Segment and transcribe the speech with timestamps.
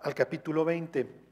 [0.00, 1.28] al capítulo 20.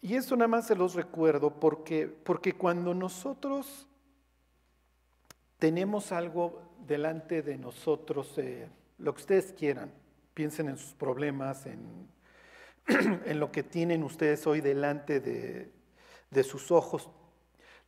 [0.00, 3.86] Y esto nada más se los recuerdo porque, porque cuando nosotros
[5.58, 9.92] tenemos algo delante de nosotros, eh, lo que ustedes quieran,
[10.34, 12.08] piensen en sus problemas, en,
[12.86, 15.72] en lo que tienen ustedes hoy delante de,
[16.30, 17.10] de sus ojos,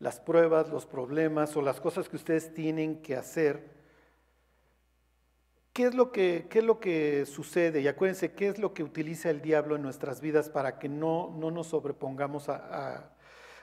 [0.00, 3.79] las pruebas, los problemas o las cosas que ustedes tienen que hacer.
[5.72, 7.80] ¿Qué es, lo que, ¿Qué es lo que sucede?
[7.80, 11.32] Y acuérdense, ¿qué es lo que utiliza el diablo en nuestras vidas para que no,
[11.38, 13.12] no nos sobrepongamos a,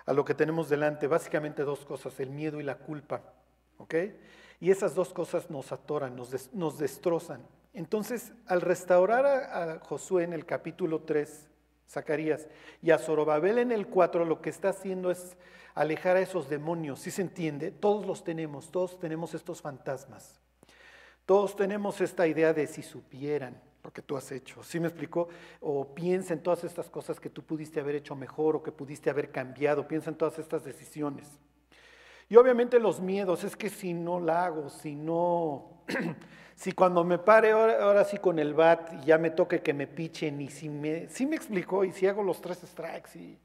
[0.06, 1.08] a, lo que tenemos delante?
[1.08, 3.22] Básicamente dos cosas, el miedo y la culpa.
[3.78, 3.96] ¿Ok?
[4.62, 7.46] Y esas dos cosas nos atoran, nos, nos destrozan.
[7.74, 11.50] Entonces, al restaurar a, Josué en el capítulo 3,
[11.90, 12.48] Zacarías,
[12.82, 15.36] y a Zorobabel en el 4, lo que está haciendo es
[15.76, 17.02] alejar a esos demonios.
[17.02, 17.70] ¿Sí se entiende?
[17.70, 20.40] Todos los tenemos, todos tenemos estos fantasmas.
[21.28, 24.64] Todos tenemos esta idea de si supieran lo que tú has hecho.
[24.64, 25.28] ¿Sí me explicó?
[25.60, 29.10] O piensa en todas estas cosas que tú pudiste haber hecho mejor o que pudiste
[29.10, 29.86] haber cambiado.
[29.86, 31.28] Piensa en todas estas decisiones.
[32.30, 35.84] Y obviamente los miedos, es que si no la hago, si no,
[36.56, 39.86] si cuando me pare ahora, sí con el bat y ya me toque que me
[39.86, 43.38] pichen y si me, si me explicó y si hago los tres strikes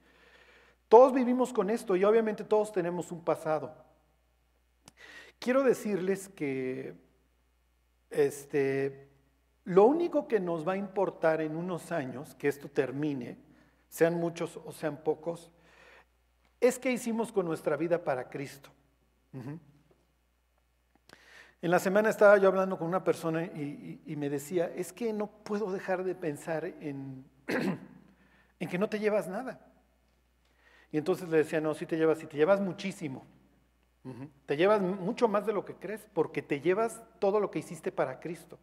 [0.88, 3.74] todos vivimos con esto y obviamente todos tenemos un pasado.
[5.40, 6.94] Quiero decirles que
[8.12, 9.08] este,
[9.64, 13.38] lo único que nos va a importar en unos años, que esto termine,
[13.88, 15.50] sean muchos o sean pocos,
[16.60, 18.70] es que hicimos con nuestra vida para Cristo.
[21.62, 25.28] En la semana estaba yo hablando con una persona y, me decía, es que no
[25.28, 27.24] puedo dejar de pensar en,
[28.58, 29.60] en, que no te llevas nada.
[30.90, 33.24] Y entonces le decía, no, sí te llevas, sí te llevas muchísimo.
[34.46, 37.92] Te llevas mucho más de lo que crees porque te llevas todo lo que hiciste
[37.92, 38.58] para Cristo.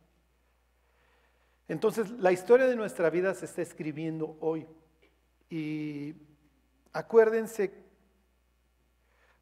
[1.69, 4.67] Entonces, la historia de nuestra vida se está escribiendo hoy.
[5.49, 6.15] Y
[6.91, 7.89] acuérdense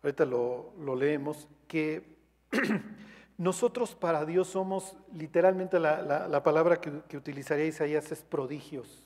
[0.03, 2.17] ahorita lo, leemos, que
[3.37, 9.05] nosotros para Dios somos, literalmente la, palabra que, utilizaría Isaías es prodigios.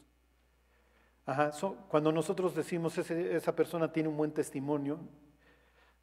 [1.89, 4.99] cuando nosotros decimos esa persona tiene un buen testimonio,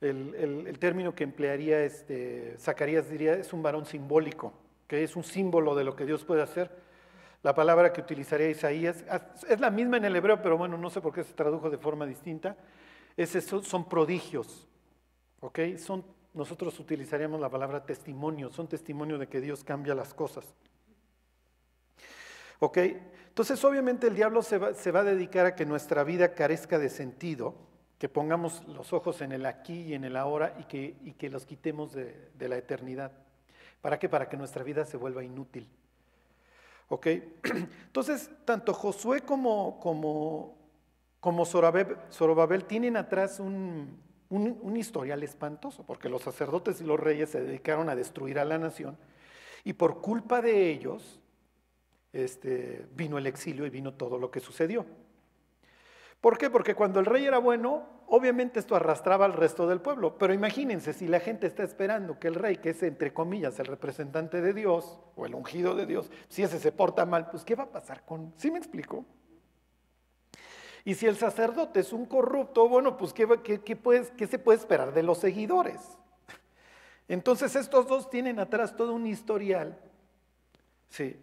[0.00, 4.52] el, término que emplearía este, Zacarías diría es un varón simbólico,
[4.86, 6.70] que es un símbolo de lo que Dios puede hacer.
[7.42, 9.04] La palabra que utilizaría Isaías
[9.48, 11.78] es la misma en el hebreo, pero bueno, no sé por qué se tradujo de
[11.78, 12.56] forma distinta.
[13.16, 13.30] Es,
[13.62, 14.66] son prodigios.
[15.40, 15.60] ¿Ok?
[15.76, 16.04] Son,
[16.34, 20.44] nosotros utilizaríamos la palabra testimonio, son testimonio de que Dios cambia las cosas.
[22.58, 22.78] ¿Ok?
[23.28, 26.76] Entonces, obviamente el diablo se va, se va, a dedicar a que nuestra vida carezca
[26.78, 27.54] de sentido,
[27.98, 31.30] que pongamos los ojos en el aquí y en el ahora y que, y que
[31.30, 33.12] los quitemos de, de, la eternidad.
[33.80, 34.08] ¿Para qué?
[34.08, 35.68] Para que nuestra vida se vuelva inútil.
[36.88, 37.06] ¿Ok?
[37.86, 40.56] Entonces, tanto Josué como, como,
[41.20, 47.40] como Zorobabel tienen atrás un, un, historial espantoso, porque los sacerdotes y los reyes se
[47.40, 48.96] dedicaron a destruir a la nación
[49.64, 51.20] y por culpa de ellos
[52.12, 54.86] este, vino el exilio y vino todo lo que sucedió.
[56.20, 56.50] ¿Por qué?
[56.50, 60.18] Porque cuando el rey era bueno, obviamente esto arrastraba al resto del pueblo.
[60.18, 63.66] Pero imagínense, si la gente está esperando que el rey, que es entre comillas el
[63.66, 67.54] representante de Dios o el ungido de Dios, si ese se porta mal, pues ¿qué
[67.54, 68.32] va a pasar con...
[68.36, 69.04] ¿Sí me explico?
[70.84, 75.18] Y si el sacerdote es un corrupto, bueno, pues ¿qué, se puede esperar de los
[75.18, 75.98] seguidores?
[77.08, 79.78] Entonces estos dos tienen atrás todo un historial.
[80.88, 81.14] Sí.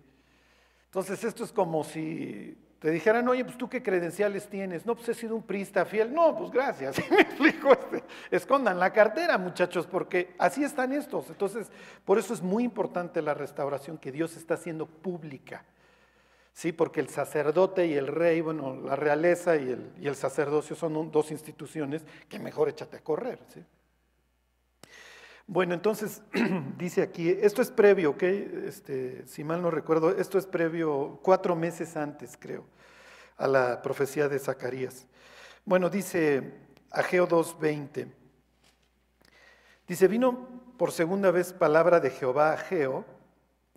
[0.86, 4.86] Entonces esto es como si te dijeran, oye, pues tú qué credenciales tienes.
[4.86, 6.14] No, pues he sido un priista fiel.
[6.14, 7.02] No, pues gracias.
[7.10, 7.72] me explico?
[7.72, 11.28] Este, escondan la cartera, muchachos, porque así están estos.
[11.32, 11.72] Entonces,
[12.06, 15.66] por eso es muy importante la restauración que Dios está haciendo pública.
[16.54, 20.76] Sí, porque el sacerdote y el rey, bueno, la realeza y el, y el sacerdocio
[20.76, 23.40] son dos instituciones que mejor échate a correr.
[23.52, 23.66] ¿sí?
[25.48, 26.24] Bueno, entonces
[26.78, 28.24] dice aquí, esto es previo, ¿ok?
[28.24, 32.66] Este, si mal no recuerdo, esto es previo cuatro meses antes, creo,
[33.38, 35.08] a la profecía de Zacarías.
[35.64, 36.54] Bueno, dice
[36.90, 38.08] Ageo 2.20,
[39.88, 40.48] dice, vino
[40.78, 43.06] por segunda vez palabra de Jehová a Ageo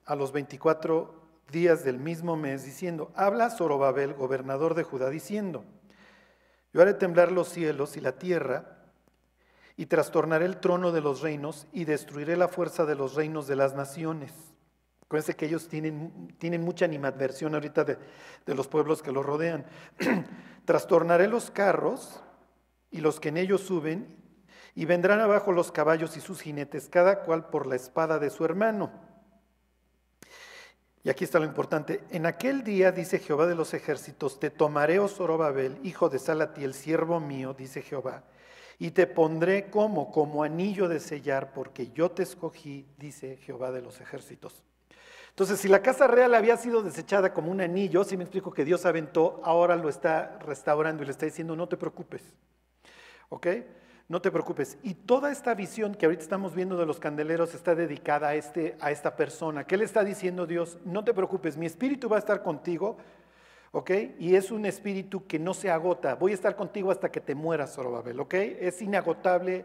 [0.07, 1.19] a los 24
[1.51, 5.65] días del mismo mes, diciendo, habla Zorobabel, gobernador de Judá, diciendo,
[6.73, 8.78] yo haré temblar los cielos y la tierra,
[9.79, 13.55] y trastornaré el trono de los reinos, y destruiré la fuerza de los reinos de
[13.55, 14.33] las naciones.
[15.05, 17.97] Acuérdense que ellos tienen, tienen mucha animadversión ahorita de,
[18.45, 19.65] de los pueblos que los rodean.
[20.65, 22.21] trastornaré los carros
[22.91, 24.17] y los que en ellos suben,
[24.75, 28.45] y vendrán abajo los caballos y sus jinetes, cada cual por la espada de su
[28.45, 28.91] hermano
[31.05, 32.03] Y aquí está lo importante.
[32.11, 36.75] En aquel día, dice Jehová de los ejércitos, te tomaré, oh Zorobabel, hijo de Salatiel,
[36.75, 38.25] siervo mío, dice Jehová,
[38.79, 43.83] y te pondré como, como anillo de sellar, porque yo te escogí, dice Jehová de
[43.83, 44.63] los ejércitos.
[45.31, 48.65] Entonces, si la casa real había sido desechada como un anillo, si me explico que
[48.65, 52.23] Dios aventó, ahora lo está restaurando y le está diciendo, no te preocupes.
[53.29, 53.47] ¿Ok?
[54.09, 54.79] No te preocupes.
[54.83, 58.77] Y toda esta visión que ahorita estamos viendo de los candeleros está dedicada a, este,
[58.81, 59.65] a esta persona.
[59.65, 60.79] ¿Qué le está diciendo Dios?
[60.85, 62.97] No te preocupes, mi espíritu va a estar contigo,
[63.73, 63.91] ¿ok?
[64.19, 66.15] Y es un espíritu que no se agota.
[66.15, 68.35] Voy a estar contigo hasta que te mueras, Zorobabel, ¿ok?
[68.35, 69.65] Es inagotable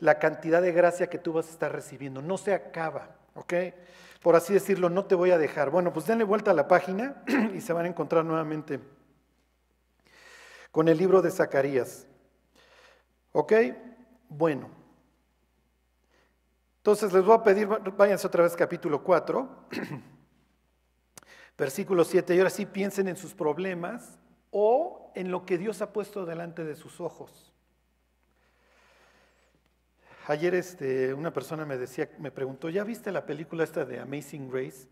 [0.00, 2.22] la cantidad de gracia que tú vas a estar recibiendo.
[2.22, 3.54] No se acaba, ¿ok?
[4.22, 5.70] Por así decirlo, no te voy a dejar.
[5.70, 7.22] Bueno, pues denle vuelta a la página
[7.54, 8.80] y se van a encontrar nuevamente
[10.70, 12.06] con el libro de Zacarías.
[13.32, 13.52] ¿Ok?
[14.28, 14.68] Bueno.
[16.78, 19.48] Entonces les voy a pedir, váyanse otra vez capítulo 4,
[21.56, 24.18] versículo 7, y ahora sí piensen en sus problemas
[24.50, 27.52] o en lo que Dios ha puesto delante de sus ojos.
[30.26, 34.50] Ayer este, una persona me decía, me preguntó, ¿ya viste la película esta de Amazing
[34.50, 34.88] Grace?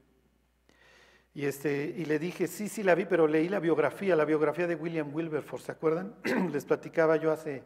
[1.34, 4.68] Y, este, y le dije, sí, sí la vi, pero leí la biografía, la biografía
[4.68, 6.14] de William Wilberforce, ¿se acuerdan?
[6.52, 7.64] Les platicaba yo hace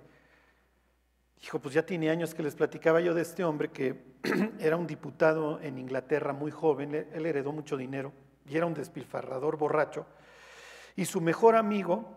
[1.41, 4.03] Dijo, pues ya tiene años que les platicaba yo de este hombre que
[4.59, 8.13] era un diputado en Inglaterra muy joven, él heredó mucho dinero
[8.49, 10.07] y era un despilfarrador borracho.
[10.97, 12.17] Y su mejor amigo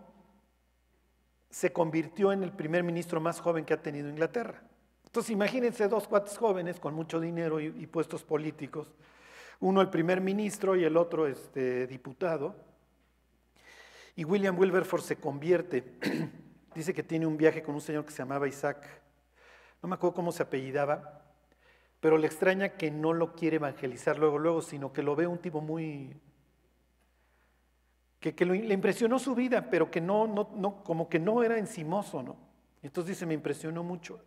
[1.50, 4.62] se convirtió en el primer ministro más joven que ha tenido Inglaterra.
[5.06, 8.88] Entonces imagínense dos cuates jóvenes con mucho dinero y, puestos políticos,
[9.60, 12.56] uno el primer ministro y el otro este, diputado.
[14.16, 15.98] Y William Wilberforce se convierte,
[16.76, 19.02] dice que tiene un viaje con un señor que se llamaba Isaac
[19.82, 21.21] no me acuerdo cómo se apellidaba,
[22.02, 25.38] pero le extraña que no lo quiere evangelizar luego, luego, sino que lo ve un
[25.38, 26.20] tipo muy...
[28.20, 32.22] que, le impresionó su vida, pero que no, no, no, como que no era encimoso,
[32.24, 32.36] ¿no?
[32.82, 34.20] entonces dice, me impresionó mucho.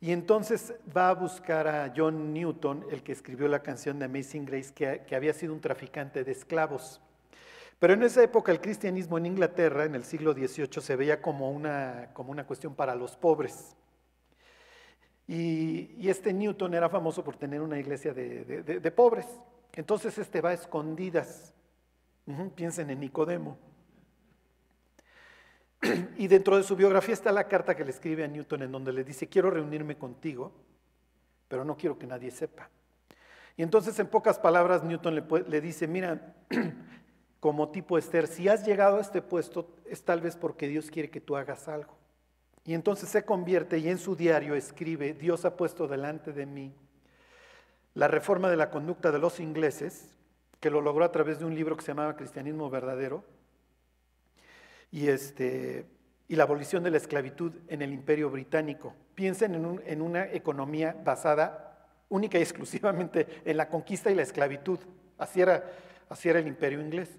[0.00, 4.44] Y entonces va a buscar a John Newton, el que escribió la canción de Amazing
[4.44, 7.00] Grace, que, que había sido un traficante de esclavos.
[7.78, 11.52] Pero en esa época el cristianismo en Inglaterra, en el siglo XVIII, se veía como
[11.52, 13.76] una, como una cuestión para los pobres.
[15.26, 19.26] Y, este Newton era famoso por tener una iglesia de, pobres.
[19.74, 21.54] Entonces este va a escondidas.
[22.54, 23.58] piensen en Nicodemo.
[26.16, 28.92] Y dentro de su biografía está la carta que le escribe a Newton en donde
[28.92, 30.52] le dice, quiero reunirme contigo,
[31.48, 32.70] pero no quiero que nadie sepa.
[33.56, 36.34] Y entonces en pocas palabras Newton le, le dice, mira,
[37.40, 41.10] como tipo Esther, si has llegado a este puesto es tal vez porque Dios quiere
[41.10, 42.01] que tú hagas algo.
[42.64, 46.74] Y entonces se convierte y en su diario escribe, Dios ha puesto delante de mí
[47.94, 50.16] la reforma de la conducta de los ingleses,
[50.60, 53.24] que lo logró a través de un libro que se llamaba Cristianismo Verdadero,
[54.90, 55.86] y, este,
[56.28, 58.94] y la abolición de la esclavitud en el imperio británico.
[59.14, 64.78] Piensen en, en una economía basada única y exclusivamente en la conquista y la esclavitud.
[65.18, 65.64] Así era,
[66.08, 67.10] así era el imperio inglés.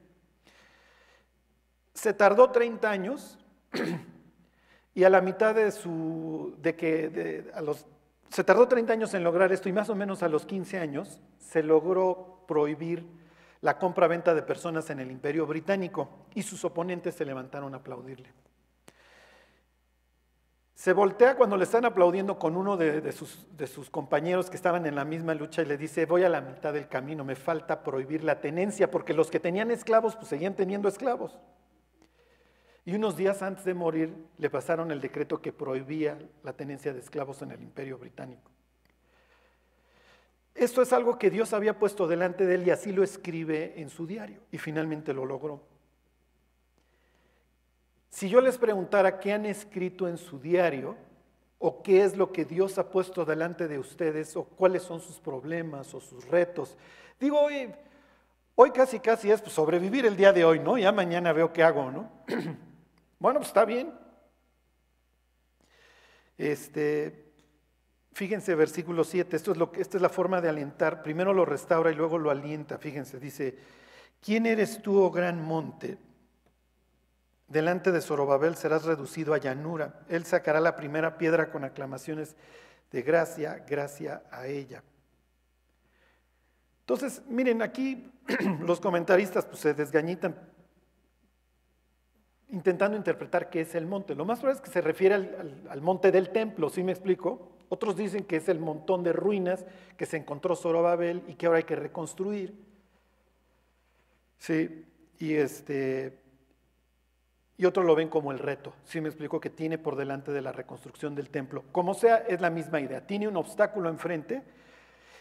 [1.94, 3.38] Se tardó 30 años
[4.96, 7.46] y a la mitad de su, que
[8.30, 11.20] se tardó 30 años en lograr esto y más o menos a los 15 años
[11.40, 13.06] se logró prohibir
[13.62, 18.30] la compra-venta de personas en el imperio británico y sus oponentes se levantaron a aplaudirle.
[20.76, 24.86] Se voltea cuando le están aplaudiendo con uno de, sus, de, sus, compañeros que estaban
[24.86, 27.84] en la misma lucha y le dice, voy a la mitad del camino, me falta
[27.84, 31.40] prohibir la tenencia, porque los que tenían esclavos pues seguían teniendo esclavos.
[32.86, 37.00] Y unos días antes de morir le pasaron el decreto que prohibía la tenencia de
[37.00, 38.52] esclavos en el imperio británico.
[40.54, 43.90] Esto es algo que Dios había puesto delante de él y así lo escribe en
[43.90, 45.62] su diario y finalmente lo logró.
[48.10, 50.96] Si yo les preguntara qué han escrito en su diario
[51.58, 55.20] o qué es lo que Dios ha puesto delante de ustedes o cuáles son sus
[55.20, 56.78] problemas o sus retos,
[57.20, 57.74] digo, hoy,
[58.54, 60.78] hoy casi casi es sobrevivir el día de hoy, ¿no?
[60.78, 62.12] Ya mañana veo qué hago, ¿no?
[63.24, 63.90] Bueno, pues está bien.
[66.38, 67.32] Este,
[68.12, 71.02] fíjense, versículo 7, esto es lo, esta es la forma de alentar.
[71.02, 72.78] Primero lo restaura y luego lo alienta.
[72.78, 73.58] Fíjense, dice,
[74.22, 75.98] ¿quién eres tú, oh gran monte?
[77.48, 80.02] Delante de Zorobabel serás reducido a llanura.
[80.10, 82.36] Él sacará la primera piedra con aclamaciones
[82.92, 84.84] de gracia, gracia a ella.
[86.82, 88.12] Entonces, miren, aquí
[88.60, 90.36] los comentaristas pues, se desgañitan
[92.54, 94.16] intentando interpretar qué es el monte.
[94.16, 97.50] Lo más probable es que se refiere al, monte del templo, ¿sí me explico?
[97.68, 99.66] Otros dicen que es el montón de ruinas
[99.98, 102.54] que se encontró Zorobabel y que ahora hay que reconstruir.
[104.38, 104.86] Sí,
[105.18, 106.20] y este
[107.58, 108.74] y otros lo ven como el reto.
[108.84, 111.64] Sí me explico que tiene por delante de la reconstrucción del templo.
[111.72, 113.06] Como sea, es la misma idea.
[113.06, 114.44] Tiene un obstáculo enfrente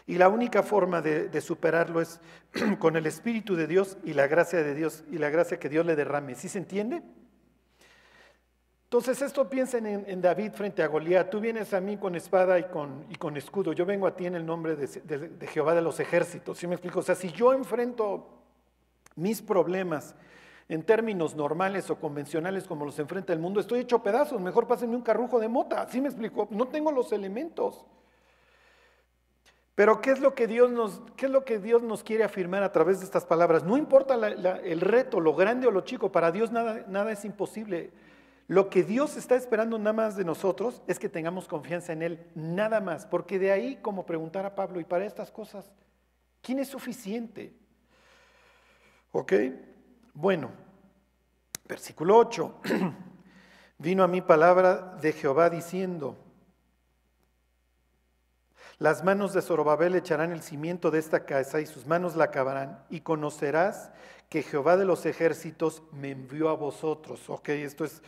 [0.05, 2.19] y la única forma de, superarlo es
[2.79, 5.85] con el Espíritu de Dios y la gracia de Dios y la gracia que Dios
[5.85, 6.35] le derrame.
[6.35, 7.01] ¿Sí se entiende?
[8.93, 11.27] Entonces esto piensen en, David frente a Goliat.
[11.31, 13.73] Tú vienes a mí con espada y con, escudo.
[13.73, 16.59] Yo vengo a ti en el nombre de, Jehová de los ejércitos.
[16.59, 16.99] ¿Sí me explico?
[16.99, 18.29] O sea, si yo enfrento
[19.15, 20.13] mis problemas
[20.69, 24.95] en términos normales o convencionales como los enfrenta el mundo, estoy hecho pedazos, mejor pásenme
[24.95, 26.47] un carrujo de mota, ¿sí me explico?
[26.51, 27.83] No tengo los elementos.
[29.73, 32.61] Pero ¿qué es lo que Dios nos, qué es lo que Dios nos quiere afirmar
[32.61, 33.63] a través de estas palabras?
[33.63, 37.89] No importa el reto, lo grande o lo chico, para Dios nada, nada es imposible.
[38.47, 42.27] Lo que Dios está esperando nada más de nosotros es que tengamos confianza en Él,
[42.35, 45.71] nada más, porque de ahí, como preguntar a Pablo, y para estas cosas,
[46.41, 47.53] ¿quién es suficiente?
[49.11, 49.33] ¿Ok?
[50.13, 50.51] Bueno,
[51.65, 52.61] versículo 8.
[53.77, 56.17] Vino a mí palabra de Jehová diciendo,
[58.79, 62.83] las manos de Zorobabel echarán el cimiento de esta casa y sus manos la acabarán
[62.89, 63.91] y conocerás
[64.29, 67.29] que Jehová de los ejércitos me envió a vosotros.
[67.29, 68.01] Ok, esto es,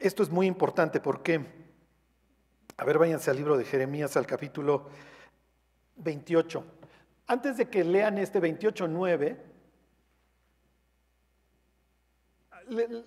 [0.00, 0.98] esto es muy importante.
[0.98, 1.44] ¿Por qué?
[2.78, 4.88] A ver, váyanse al libro de Jeremías, al capítulo
[5.96, 6.64] 28.
[7.26, 9.36] Antes de que lean este 28.9,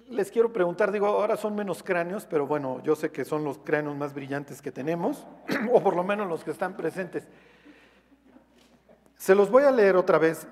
[0.09, 3.57] les quiero preguntar, digo, ahora son menos cráneos, pero bueno, yo sé que son los
[3.57, 5.25] cráneos más brillantes que tenemos,
[5.71, 7.27] o por lo menos los que están presentes.
[9.17, 10.47] Se los voy a leer otra vez.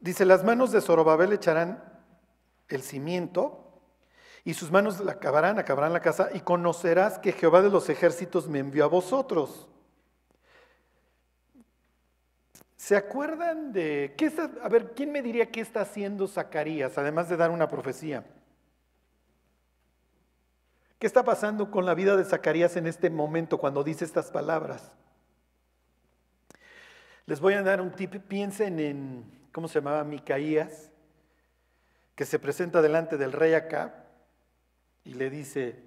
[0.00, 1.93] Dice, las manos de Zorobabel echarán
[2.68, 3.64] el cimiento
[4.44, 8.46] y sus manos la acabarán, acabarán la casa y conocerás que Jehová de los ejércitos
[8.46, 9.68] me envió a vosotros.
[12.76, 17.30] ¿Se acuerdan de qué está, a ver, quién me diría qué está haciendo Zacarías, además
[17.30, 18.26] de dar una profecía?
[20.98, 24.92] ¿Qué está pasando con la vida de Zacarías en este momento cuando dice estas palabras?
[27.24, 30.04] Les voy a dar un tip, piensen en, ¿cómo se llamaba?
[30.04, 30.90] Micaías,
[32.14, 34.04] que se presenta delante del rey acá
[35.04, 35.82] y le dice,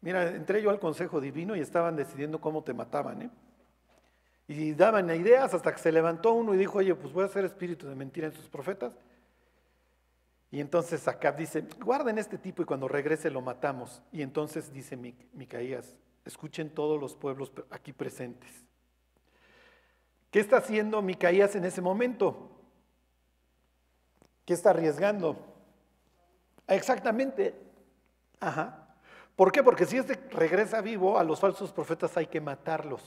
[0.00, 3.30] mira, entré yo al consejo divino y estaban decidiendo cómo te mataban, ¿eh?
[4.48, 7.44] Y daban ideas hasta que se levantó uno y dijo, oye, pues voy a hacer
[7.44, 8.92] espíritu de mentira en sus profetas.
[10.52, 14.02] Y entonces Acab dice, guarden este tipo y cuando regrese lo matamos.
[14.12, 14.96] Y entonces dice
[15.32, 18.50] Micaías, escuchen todos los pueblos aquí presentes.
[20.30, 22.55] ¿Qué está haciendo Micaías en ese momento?
[24.46, 25.36] ¿Qué está arriesgando?
[26.68, 27.54] Exactamente.
[28.40, 28.86] Ajá.
[29.34, 29.62] ¿Por qué?
[29.62, 33.02] Porque si este regresa vivo, a los falsos profetas hay que matarlos.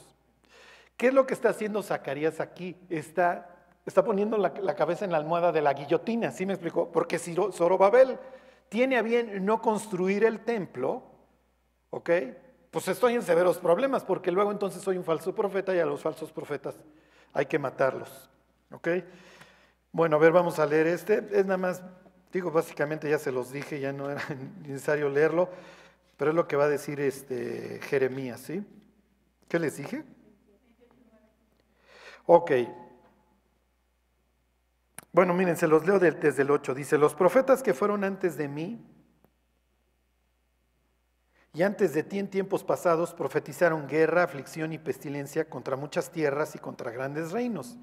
[0.98, 2.76] ¿Qué es lo que está haciendo Zacarías aquí?
[2.90, 3.56] Está,
[3.86, 6.92] está poniendo la, cabeza en la almohada de la guillotina, ¿sí me explicó?
[6.92, 8.20] Porque si Zorobabel
[8.68, 11.04] tiene a bien no construir el templo,
[11.90, 12.10] ¿ok?
[12.70, 16.02] Pues estoy en severos problemas, porque luego entonces soy un falso profeta y a los
[16.02, 16.76] falsos profetas
[17.32, 18.30] hay que matarlos,
[18.72, 18.90] ¿ok?
[19.92, 21.28] Bueno, a ver, vamos a leer este.
[21.32, 21.82] Es nada más,
[22.32, 24.22] digo, básicamente ya se los dije, ya no era
[24.62, 25.50] necesario leerlo,
[26.18, 28.64] pero es lo que va a decir este Jeremías, ¿sí?
[29.48, 30.04] ¿Qué les dije?
[32.26, 32.52] Ok.
[35.12, 36.76] Bueno, miren, se los leo desde el 8.
[36.76, 38.80] Dice, los profetas que fueron antes de mí
[41.54, 46.54] y antes de ti en tiempos pasados profetizaron guerra, aflicción y pestilencia contra muchas tierras
[46.54, 47.78] y contra grandes reinos.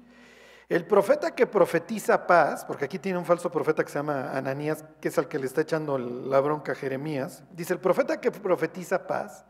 [0.69, 4.83] El profeta que profetiza paz, porque aquí tiene un falso profeta que se llama Ananías,
[4.99, 8.31] que es al que le está echando la bronca a Jeremías, dice, el profeta que
[8.31, 9.45] profetiza paz,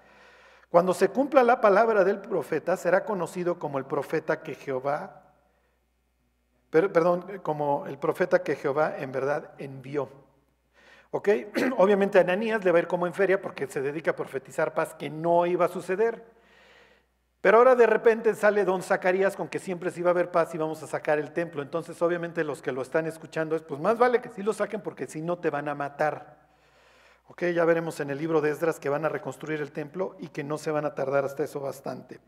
[0.69, 5.33] cuando se cumpla la palabra del profeta, será conocido como el profeta que Jehová,
[6.69, 10.09] perdón, como el profeta que Jehová en verdad envió.
[11.09, 11.29] ¿Ok?
[11.77, 14.93] Obviamente Ananías le va a ir como en feria porque se dedica a profetizar paz
[14.93, 16.36] que no iba a suceder.
[17.41, 20.55] Pero ahora de repente sale don Zacarías con que siempre se iba a haber paz
[20.55, 21.61] y vamos a sacar el templo.
[21.61, 24.81] Entonces obviamente los que lo están escuchando es, pues más vale que sí lo saquen
[24.81, 26.47] porque si no te van a matar.
[27.27, 30.29] Ok, ya veremos en el libro de Esdras que van a reconstruir el templo y
[30.29, 32.19] que no se van a tardar hasta eso bastante.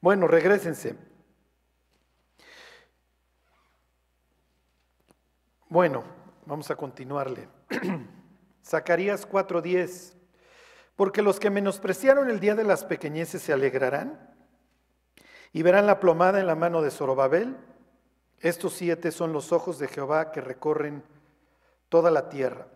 [0.00, 0.94] Bueno, regresense.
[5.68, 6.04] Bueno,
[6.44, 7.48] vamos a continuarle.
[8.64, 10.14] Zacarías 4:10.
[10.94, 14.35] Porque los que menospreciaron el día de las pequeñeces se alegrarán
[15.56, 17.56] y verán la plomada en la mano de Zorobabel.
[18.40, 21.02] Estos siete son los ojos de Jehová que recorren
[21.88, 22.66] toda la tierra.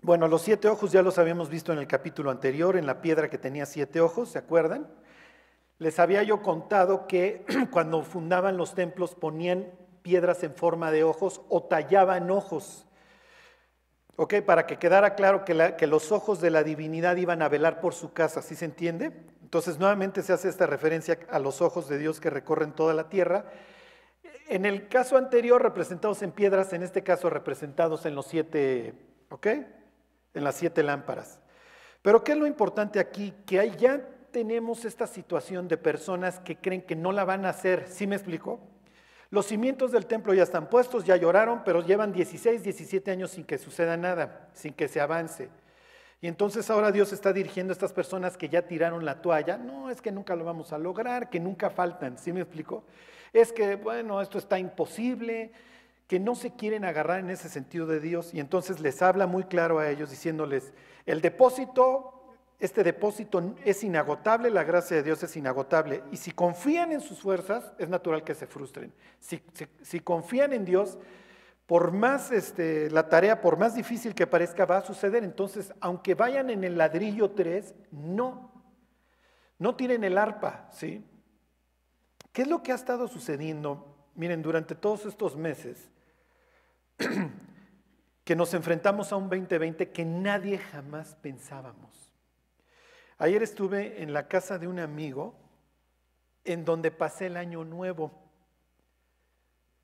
[0.00, 3.28] Bueno, los siete ojos ya los habíamos visto en el capítulo anterior, en la piedra
[3.28, 4.86] que tenía siete ojos, ¿se acuerdan?
[5.78, 9.66] Les había yo contado que cuando fundaban los templos ponían
[10.02, 12.86] piedras en forma de ojos o tallaban ojos.
[14.14, 14.42] ¿Ok?
[14.46, 17.94] Para que quedara claro que, que, los ojos de la divinidad iban a velar por
[17.94, 19.10] su casa, ¿sí se entiende?
[19.50, 23.08] Entonces nuevamente se hace esta referencia a los ojos de Dios que recorren toda la
[23.08, 23.46] tierra.
[24.48, 28.94] En el caso anterior representados en piedras, en este caso representados en los siete,
[29.28, 29.46] ¿ok?
[30.34, 31.40] En las siete lámparas.
[32.00, 33.34] Pero ¿qué es lo importante aquí?
[33.44, 37.88] Que ya tenemos esta situación de personas que creen que no la van a hacer,
[37.88, 38.60] ¿sí me explico?
[39.30, 43.42] Los cimientos del templo ya están puestos, ya lloraron, pero llevan 16, 17 años sin
[43.42, 45.48] que suceda nada, sin que se avance.
[46.20, 49.56] Y entonces ahora Dios está dirigiendo a estas personas que ya tiraron la toalla.
[49.56, 52.84] No, es que nunca lo vamos a lograr, que nunca faltan, ¿sí me explico?
[53.32, 55.52] Es que, bueno, esto está imposible,
[56.06, 58.34] que no se quieren agarrar en ese sentido de Dios.
[58.34, 60.72] Y entonces les habla muy claro a ellos diciéndoles,
[61.06, 62.20] el depósito
[62.60, 66.02] este depósito es inagotable, la gracia de Dios es inagotable.
[66.12, 68.92] Y si confían en sus fuerzas, es natural que se frustren.
[69.18, 70.98] Si, confían en Dios,
[71.70, 75.22] por más este, la tarea, por más difícil que parezca, va a suceder.
[75.22, 78.50] Entonces, aunque vayan en el ladrillo 3, no,
[79.56, 81.06] no tienen el arpa, ¿sí?
[82.32, 84.10] ¿Qué es lo que ha estado sucediendo?
[84.16, 85.92] Miren, durante todos estos meses
[88.24, 92.12] que nos enfrentamos a un 2020 que nadie jamás pensábamos.
[93.16, 95.36] Ayer estuve en la casa de un amigo
[96.42, 98.19] en donde pasé el año nuevo.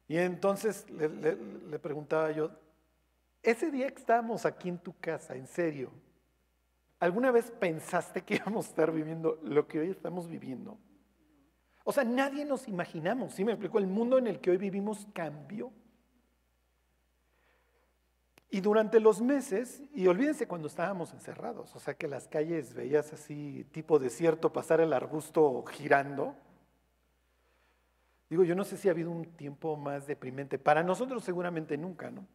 [0.09, 2.51] Y entonces le, preguntaba yo,
[3.43, 5.91] ese día que estábamos aquí en tu casa, en serio,
[7.01, 10.79] ¿alguna vez pensaste que íbamos a estar viviendo lo que hoy estamos viviendo?
[11.85, 13.79] O sea, nadie nos imaginamos, ¿sí me explico?
[13.79, 15.73] El mundo en el que hoy vivimos cambió.
[18.49, 23.13] Y durante los meses, y olvídense cuando estábamos encerrados, o sea que las calles veías
[23.13, 26.37] así tipo desierto pasar el arbusto girando.
[28.29, 30.59] Digo, yo no sé si ha habido un tiempo más deprimente.
[30.59, 32.27] Para nosotros seguramente nunca, ¿no?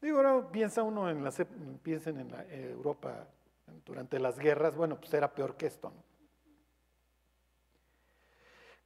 [0.00, 1.42] Digo, ahora piensa uno en las,
[1.82, 3.26] piensen en la Europa
[3.84, 6.02] durante las guerras, bueno, pues era peor que esto, ¿no?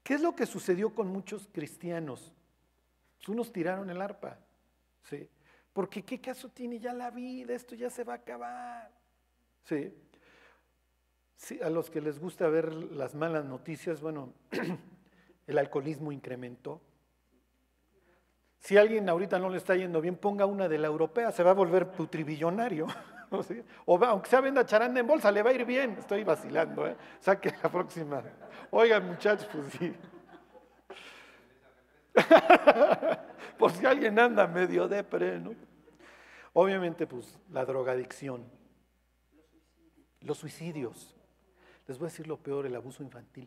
[0.02, 2.32] ¿Qué es lo que sucedió con muchos cristianos?
[3.18, 4.38] Pues unos tiraron el arpa,
[5.02, 5.28] ¿sí?
[5.72, 7.54] Porque ¿qué caso tiene ya la vida?
[7.54, 8.90] Esto ya se va a acabar.
[9.64, 9.92] Sí
[11.62, 14.34] a los que les gusta ver las malas noticias, bueno,
[15.48, 16.80] el alcoholismo incrementó.
[18.60, 21.50] Si alguien ahorita no le está yendo bien, ponga una de la europea, se va
[21.50, 22.86] a volver putribillonario.
[23.84, 25.96] O aunque sea venda charanda en bolsa, le va a ir bien.
[25.98, 26.96] Estoy vacilando, ¿eh?
[27.62, 28.22] La próxima.
[28.70, 29.94] Oigan, muchachos, pues sí.
[33.58, 35.54] Por si alguien anda medio depre, ¿no?
[36.54, 38.50] Obviamente, pues la drogadicción,
[40.22, 41.14] los suicidios.
[41.86, 43.46] Les voy a decir lo peor, el abuso infantil.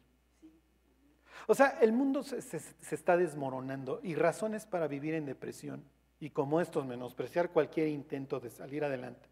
[1.47, 5.83] O sea, el mundo se, está desmoronando y razones para vivir en depresión
[6.19, 9.27] y como estos menospreciar cualquier intento de salir adelante.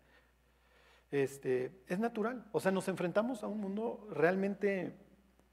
[1.12, 2.45] Este, es natural.
[2.52, 4.95] O sea, nos enfrentamos a un mundo realmente,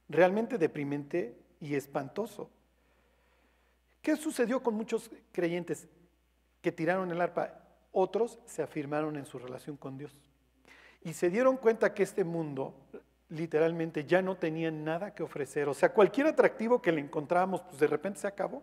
[0.09, 2.51] realmente deprimente y espantoso.
[4.03, 5.88] ¿Qué sucedió con muchos creyentes
[6.62, 7.61] que tiraron el arpa?
[7.92, 10.12] Otros se afirmaron en su relación con Dios.
[11.03, 12.75] Y se dieron cuenta que este mundo
[13.29, 15.69] literalmente ya no tenía nada que ofrecer.
[15.69, 18.62] O sea, cualquier atractivo que le encontrábamos, pues de repente se acabó.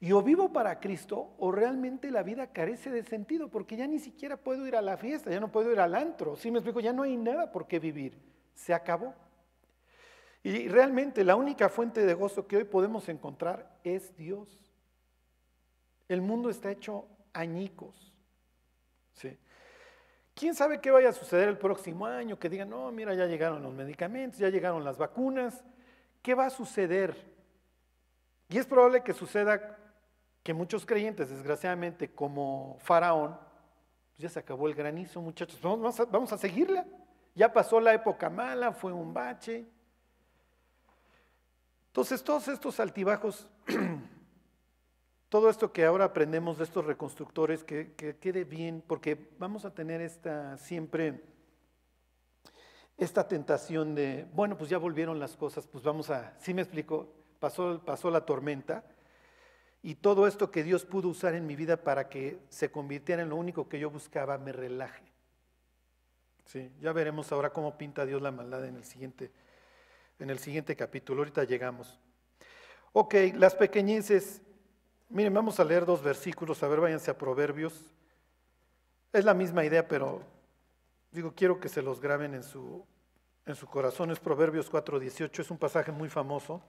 [0.00, 4.00] Y o vivo para Cristo o realmente la vida carece de sentido porque ya ni
[4.00, 6.34] siquiera puedo ir a la fiesta, ya no puedo ir al antro.
[6.34, 8.18] Si me explico, ya no hay nada por qué vivir.
[8.54, 9.14] Se acabó.
[10.42, 14.58] Y realmente la única fuente de gozo que hoy podemos encontrar es Dios.
[16.08, 18.12] El mundo está hecho añicos.
[19.14, 19.38] ¿sí?
[20.34, 22.38] ¿Quién sabe qué vaya a suceder el próximo año?
[22.38, 25.62] Que digan, no, mira, ya llegaron los medicamentos, ya llegaron las vacunas.
[26.22, 27.32] ¿Qué va a suceder?
[28.48, 29.78] Y es probable que suceda
[30.42, 33.38] que muchos creyentes, desgraciadamente, como Faraón,
[34.10, 36.84] pues ya se acabó el granizo, muchachos, vamos a, vamos a seguirla.
[37.34, 39.66] Ya pasó la época mala, fue un bache.
[41.88, 43.48] Entonces, todos estos altibajos
[45.32, 50.02] todo esto que ahora aprendemos de estos reconstructores, que, quede bien, porque vamos a tener
[50.02, 51.22] esta siempre
[52.98, 57.14] esta tentación de, bueno, pues ya volvieron las cosas, pues vamos a, ¿sí me explico?
[57.40, 58.84] Pasó, pasó la tormenta
[59.82, 63.30] y todo esto que Dios pudo usar en mi vida para que se convirtiera en
[63.30, 65.10] lo único que yo buscaba, me relaje.
[66.44, 69.30] Sí, ya veremos ahora cómo pinta Dios la maldad en el siguiente,
[70.18, 71.22] en el siguiente capítulo.
[71.22, 71.98] Ahorita llegamos.
[72.92, 74.42] Ok, las pequeñeces
[75.12, 77.84] Miren, vamos a leer dos versículos, a ver, váyanse a Proverbios.
[79.12, 80.22] Es la misma idea, pero
[81.10, 82.82] digo, quiero que se los graben en su,
[83.44, 86.62] en su corazón es Proverbios 4:18, es un pasaje muy famoso.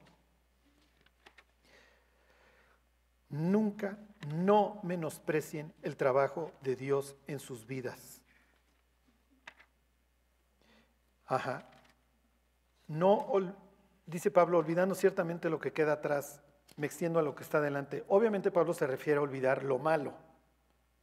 [3.30, 3.98] Nunca,
[4.36, 8.20] no menosprecien el trabajo de Dios en sus vidas.
[11.28, 11.66] Ajá.
[12.90, 13.56] No,
[14.06, 16.42] dice Pablo, olvidando ciertamente lo que queda atrás,
[16.78, 18.04] me extiendo a lo que está delante.
[18.08, 20.14] Obviamente Pablo se refiere a olvidar lo malo,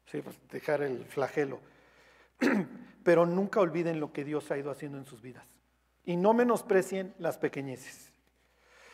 [0.06, 0.20] ¿sí?
[0.22, 1.60] Pues dejar el flagelo.
[3.04, 5.44] Pero nunca olviden lo que Dios ha ido haciendo en sus vidas.
[6.04, 8.12] Y no menosprecien las pequeñeces.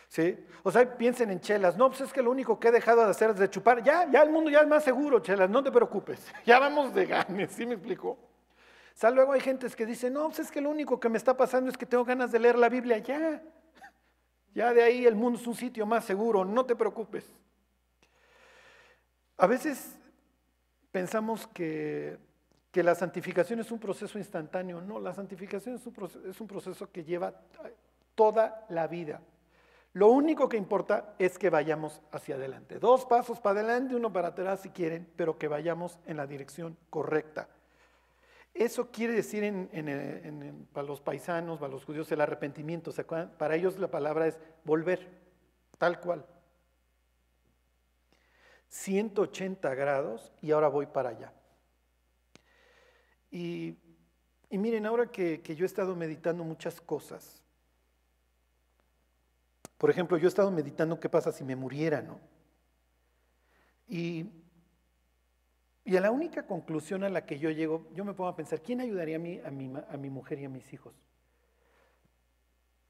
[0.08, 0.38] ¿Sí?
[0.62, 1.76] O sea, piensen en chelas.
[1.76, 3.82] No, pues es que lo único que he dejado de hacer es de chupar.
[3.82, 6.32] Ya, ya el mundo ya es más seguro, chelas, no te preocupes.
[6.46, 8.16] Ya vamos de ganes, ¿sí me explico?
[9.02, 11.36] O luego hay gentes que dicen, no, pues es que lo único que me está
[11.36, 12.98] pasando es que tengo ganas de leer la Biblia.
[12.98, 13.42] Ya,
[14.56, 17.30] ya de ahí el mundo es un sitio más seguro, no te preocupes.
[19.36, 19.98] A veces
[20.90, 22.18] pensamos que,
[22.72, 24.80] la santificación es un proceso instantáneo.
[24.82, 27.34] No, la santificación es un, proceso, es un proceso que lleva
[28.14, 29.20] toda la vida.
[29.94, 32.78] Lo único que importa es que vayamos hacia adelante.
[32.78, 36.76] Dos pasos para adelante, uno para atrás si quieren, pero que vayamos en la dirección
[36.90, 37.48] correcta.
[38.58, 39.44] Eso quiere decir
[40.72, 42.90] para los paisanos, para los judíos, el arrepentimiento.
[43.36, 45.10] Para ellos la palabra es volver,
[45.76, 46.24] tal cual.
[48.68, 51.34] 180 grados y ahora voy para allá.
[53.30, 53.76] Y,
[54.50, 57.42] miren, ahora que, que, yo he estado meditando muchas cosas,
[59.76, 62.18] por ejemplo, yo he estado meditando qué pasa si me muriera, ¿no?
[63.86, 64.24] Y
[65.86, 68.60] y a la única conclusión a la que yo llego, yo me pongo a pensar,
[68.60, 70.92] ¿quién ayudaría a mí, a mi, a mi mujer y a mis hijos?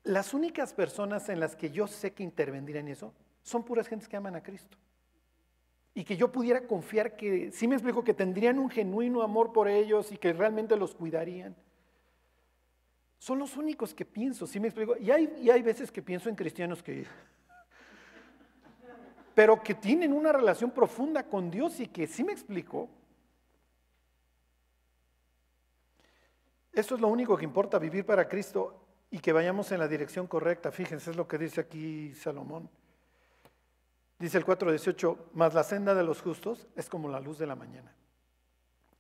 [0.03, 4.09] Las únicas personas en las que yo sé que intervendrían en eso son puras gentes
[4.09, 4.79] que aman a Cristo.
[5.93, 9.69] Y que yo pudiera confiar que, sí me explico, que tendrían un genuino amor por
[9.69, 11.55] ellos y que realmente los cuidarían.
[13.19, 14.97] Son los únicos que pienso, sí me explico.
[14.97, 17.05] Y hay, y hay veces que pienso en cristianos que
[19.37, 22.89] pero que tienen una relación profunda con Dios y que sí me explico.
[26.73, 30.27] Eso es lo único que importa, vivir para Cristo y que vayamos en la dirección
[30.27, 30.73] correcta.
[30.73, 32.71] Fíjense, es lo que dice aquí Salomón.
[34.19, 37.57] Dice el 4.18, más la senda de los justos es como la luz de la
[37.57, 37.95] mañana,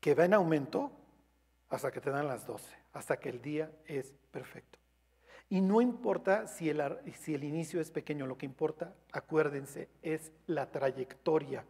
[0.00, 0.92] que va en aumento
[1.70, 4.78] hasta que te dan las 12, hasta que el día es perfecto.
[5.48, 6.82] Y no importa si el,
[7.14, 11.64] si el inicio es pequeño, lo que importa, acuérdense, es la trayectoria.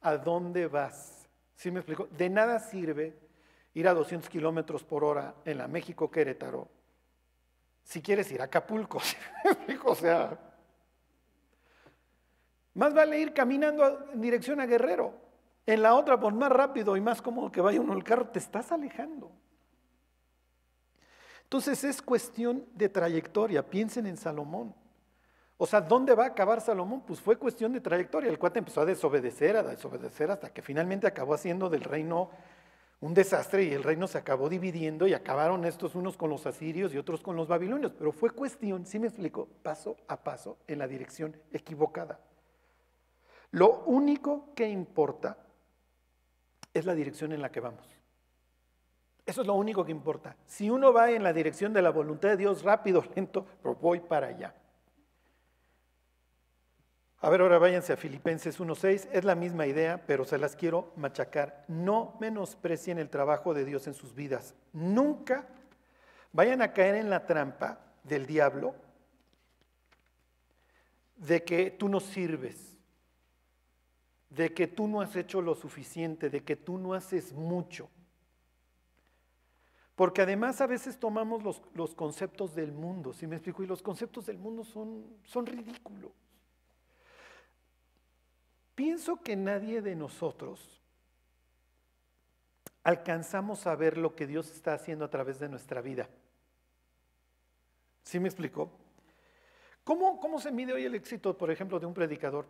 [0.00, 1.28] ¿A dónde vas?
[1.54, 2.08] ¿Sí me explico?
[2.10, 3.16] De nada sirve
[3.74, 6.68] ir a 200 kilómetros por hora en la México Querétaro
[7.84, 9.00] si quieres ir a Acapulco.
[9.00, 9.90] ¿sí me explico?
[9.92, 10.38] O sea,
[12.74, 15.20] más vale ir caminando en dirección a Guerrero.
[15.64, 18.38] En la otra, por más rápido y más cómodo que vaya uno el carro, te
[18.38, 19.30] estás alejando.
[21.52, 23.62] Entonces es cuestión de trayectoria.
[23.68, 24.74] Piensen en Salomón.
[25.58, 27.02] O sea, ¿dónde va a acabar Salomón?
[27.02, 28.30] Pues fue cuestión de trayectoria.
[28.30, 32.30] El cuate empezó a desobedecer, a desobedecer hasta que finalmente acabó haciendo del reino
[33.00, 36.94] un desastre y el reino se acabó dividiendo y acabaron estos unos con los asirios
[36.94, 37.92] y otros con los babilonios.
[37.98, 42.18] Pero fue cuestión, sí me explico, paso a paso en la dirección equivocada.
[43.50, 45.36] Lo único que importa
[46.72, 48.01] es la dirección en la que vamos.
[49.24, 50.36] Eso es lo único que importa.
[50.46, 54.00] Si uno va en la dirección de la voluntad de Dios, rápido, lento, pero voy
[54.00, 54.54] para allá.
[57.20, 59.08] A ver, ahora váyanse a Filipenses 1.6.
[59.12, 61.64] Es la misma idea, pero se las quiero machacar.
[61.68, 64.56] No menosprecien el trabajo de Dios en sus vidas.
[64.72, 65.46] Nunca
[66.32, 68.74] vayan a caer en la trampa del diablo
[71.14, 72.76] de que tú no sirves,
[74.28, 77.88] de que tú no has hecho lo suficiente, de que tú no haces mucho.
[79.94, 81.42] Porque además a veces tomamos
[81.74, 83.62] los, conceptos del mundo, ¿sí me explico?
[83.62, 86.12] Y los conceptos del mundo son, son ridículos.
[88.74, 90.80] Pienso que nadie de nosotros
[92.82, 96.08] alcanzamos a ver lo que Dios está haciendo a través de nuestra vida.
[98.02, 98.72] ¿Sí me explico?
[99.84, 102.46] ¿Cómo, ¿Cómo, se mide hoy el éxito, por ejemplo, de un predicador?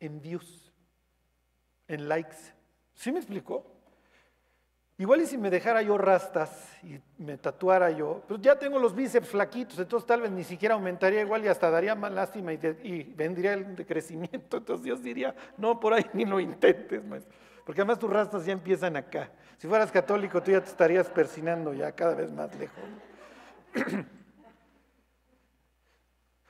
[0.00, 0.72] En views,
[1.86, 2.36] en likes.
[2.94, 3.75] ¿Sí me explico?
[4.98, 6.50] Igual y si me dejara yo rastas
[6.82, 10.74] y me tatuara yo, pues ya tengo los bíceps flaquitos, entonces tal vez ni siquiera
[10.74, 14.56] aumentaría igual y hasta daría más lástima y, vendría el decrecimiento.
[14.56, 17.02] Entonces Dios diría, no, por ahí ni lo intentes,
[17.66, 19.30] porque además tus rastas ya empiezan acá.
[19.58, 22.84] Si fueras católico, tú ya te estarías persinando ya cada vez más lejos.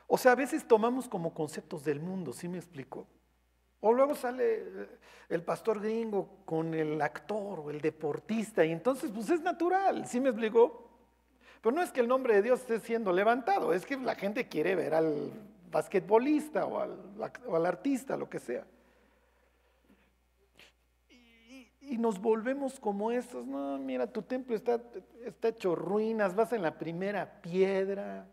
[0.06, 3.09] o sea, a veces tomamos como conceptos del mundo, ¿sí me explico?
[3.80, 4.88] O luego sale eh,
[5.28, 10.20] el pastor gringo con el actor o el deportista y entonces pues es natural, ¿sí
[10.20, 10.86] me explico?
[11.60, 14.48] Pero no es que el nombre de Dios esté siendo levantado, es que la gente
[14.48, 15.32] quiere ver al
[15.70, 16.96] basquetbolista o al,
[17.46, 18.64] o al artista, lo que sea.
[21.08, 24.80] Y, nos volvemos como estos, no, mira, tu templo está,
[25.24, 28.26] está hecho ruinas, vas en la primera piedra,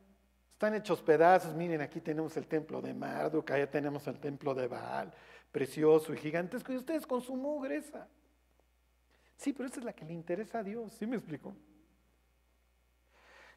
[0.52, 4.68] están hechos pedazos, miren, aquí tenemos el templo de Marduk, allá tenemos el templo de
[4.68, 5.12] Baal,
[5.54, 8.10] precioso y gigantesco, y ustedes con su mugreza.
[9.38, 11.56] Sí, pero esa es la que le interesa a Dios, ¿sí me explico?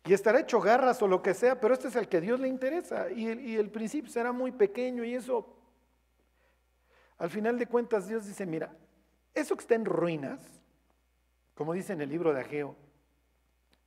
[0.05, 2.39] Y estará hecho garras o lo que sea, pero este es el que a Dios
[2.39, 3.11] le interesa.
[3.11, 5.57] Y el, principio será muy pequeño y eso,
[7.19, 8.73] al final de cuentas, Dios dice, mira,
[9.35, 10.41] eso que está en ruinas,
[11.55, 12.77] como dice en el libro de Ageo,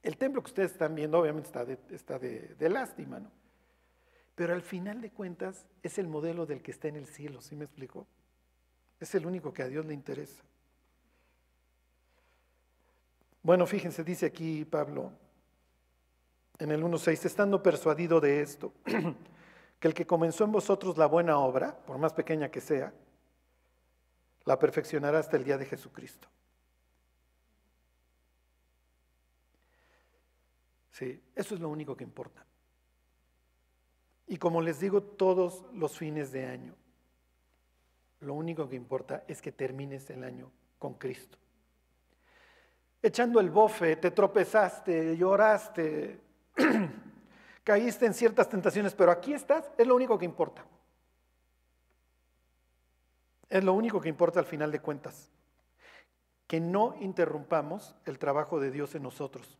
[0.04, 3.32] el templo que ustedes están viendo obviamente está de, está de, lástima, ¿no?
[4.40, 7.58] Pero al final de cuentas es el modelo del que está en el cielo, ¿sí
[7.58, 8.08] me explico?
[8.98, 10.42] Es el único que a Dios le interesa.
[13.44, 15.12] Bueno, fíjense, dice aquí Pablo
[16.58, 21.38] en el 1.6, estando persuadido de esto, que el que comenzó en vosotros la buena
[21.38, 22.94] obra, por más pequeña que sea,
[24.46, 26.30] la perfeccionará hasta el día de Jesucristo.
[30.94, 32.46] Sí, eso es lo único que importa.
[34.30, 36.76] Y como les digo todos los fines de año,
[38.20, 41.40] lo único que importa es que termines el año con Cristo.
[43.02, 46.22] Echando el bofe, te tropezaste, lloraste,
[47.64, 50.64] caíste en ciertas tentaciones, pero aquí estás, es lo único que importa.
[53.50, 55.32] Es lo único que importa al final de cuentas.
[56.46, 59.58] Que no interrumpamos el trabajo de Dios en nosotros.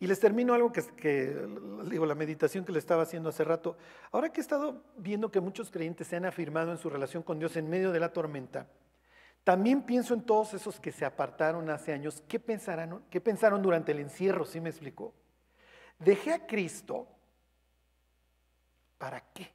[0.00, 1.48] Y les termino algo que,
[1.90, 3.76] digo, la meditación que le estaba haciendo hace rato.
[4.12, 7.38] Ahora que he estado viendo que muchos creyentes se han afirmado en su relación con
[7.38, 8.68] Dios en medio de la tormenta,
[9.42, 12.22] también pienso en todos esos que se apartaron hace años.
[12.28, 12.40] ¿Qué
[13.10, 14.44] qué pensaron durante el encierro?
[14.44, 15.14] ¿Sí me explicó?
[15.98, 17.08] Dejé a Cristo.
[18.98, 19.50] ¿Para qué?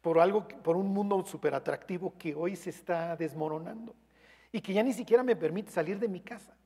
[0.00, 3.94] Por algo, por un mundo súper atractivo que hoy se está desmoronando
[4.52, 6.56] y que ya ni siquiera me permite salir de mi casa.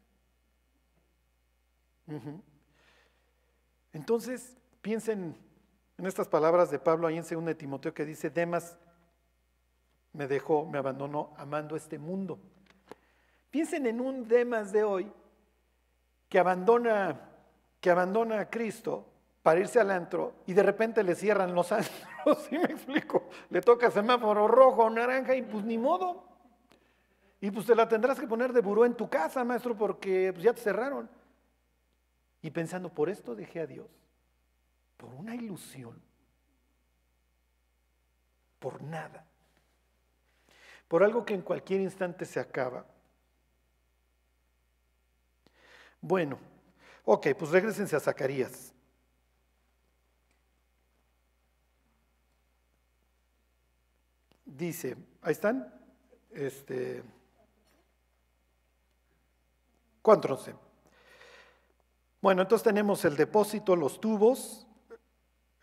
[3.93, 5.37] Entonces, piensen
[5.99, 8.77] en estas palabras de Pablo ahí en 2 de Timoteo que dice, Demas
[10.13, 12.39] me dejó, me abandonó amando este mundo.
[13.51, 15.13] Piensen en un Demas de hoy
[16.29, 17.21] que abandona,
[17.81, 19.07] que abandona a Cristo
[19.43, 23.29] para irse al antro y de repente le cierran los antros, ¿sí me explico?
[23.51, 26.25] Le toca semáforo rojo o naranja y pues ni modo.
[27.41, 30.45] Y pues te la tendrás que poner de buró en tu casa, maestro, porque pues,
[30.45, 31.09] ya te cerraron.
[32.43, 33.89] Y pensando, por esto dejé a Dios,
[34.97, 36.01] por una ilusión,
[38.59, 39.27] por nada,
[40.89, 42.87] por algo que en cualquier instante se acaba.
[46.01, 46.39] Bueno,
[47.05, 48.73] ok, pues regresense a Zacarías.
[54.45, 55.73] Dice, ahí están,
[56.33, 57.03] este,
[60.03, 60.51] ¿cuántos?
[62.23, 64.67] Bueno, entonces tenemos el depósito, los tubos,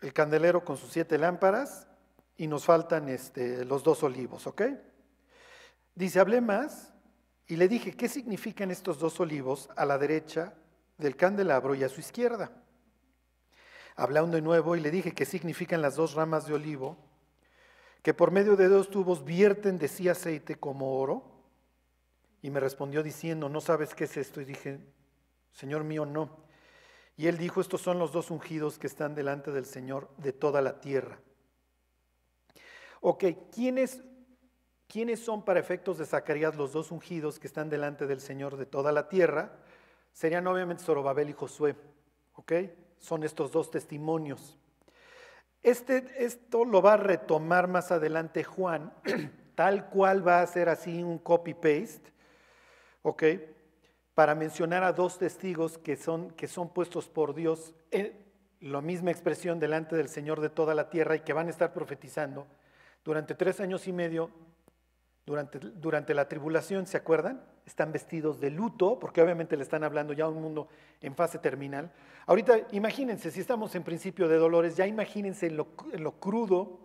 [0.00, 1.86] el candelero con sus siete lámparas
[2.36, 4.62] y nos faltan este, los dos olivos, ¿ok?
[5.94, 6.92] Dice, hablé más
[7.46, 10.54] y le dije, ¿qué significan estos dos olivos a la derecha
[10.96, 12.50] del candelabro y a su izquierda?
[13.94, 16.96] Hablando de nuevo y le dije, ¿qué significan las dos ramas de olivo
[18.02, 21.24] que por medio de dos tubos vierten de sí aceite como oro?
[22.42, 24.40] Y me respondió diciendo, ¿no sabes qué es esto?
[24.40, 24.80] Y dije,
[25.52, 26.47] Señor mío, no.
[27.18, 30.62] Y él dijo, estos son los dos ungidos que están delante del Señor de toda
[30.62, 31.18] la tierra.
[33.00, 34.00] Ok, ¿quiénes,
[34.86, 38.66] ¿quiénes son para efectos de Zacarías los dos ungidos que están delante del Señor de
[38.66, 39.58] toda la tierra?
[40.12, 41.74] Serían obviamente Zorobabel y Josué.
[42.34, 42.52] ¿Ok?
[42.98, 44.56] Son estos dos testimonios.
[45.60, 48.92] Este, esto lo va a retomar más adelante Juan,
[49.56, 52.12] tal cual va a ser así un copy-paste.
[53.02, 53.24] ¿Ok?
[54.18, 58.18] Para mencionar a dos testigos que son, que son puestos por Dios en
[58.58, 61.72] la misma expresión delante del Señor de toda la tierra y que van a estar
[61.72, 62.44] profetizando
[63.04, 64.32] durante tres años y medio,
[65.24, 67.44] durante, durante la tribulación, ¿se acuerdan?
[67.64, 70.66] Están vestidos de luto, porque obviamente le están hablando ya a un mundo
[71.00, 71.92] en fase terminal.
[72.26, 76.80] Ahorita imagínense, si estamos en principio de dolores, ya imagínense lo, en lo crudo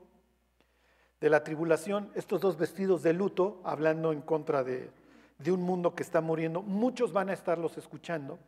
[1.19, 4.91] de la tribulación, estos dos vestidos de luto, hablando en contra de,
[5.43, 8.39] de un mundo que está muriendo, muchos van a estarlos escuchando.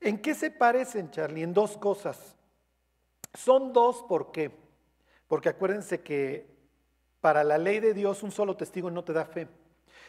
[0.00, 1.42] ¿En qué se parecen, Charlie?
[1.42, 2.36] En dos cosas.
[3.34, 4.50] Son dos, ¿por qué?
[5.28, 6.50] Porque acuérdense que
[7.20, 9.46] Para la ley de Dios, un solo testigo no te da fe.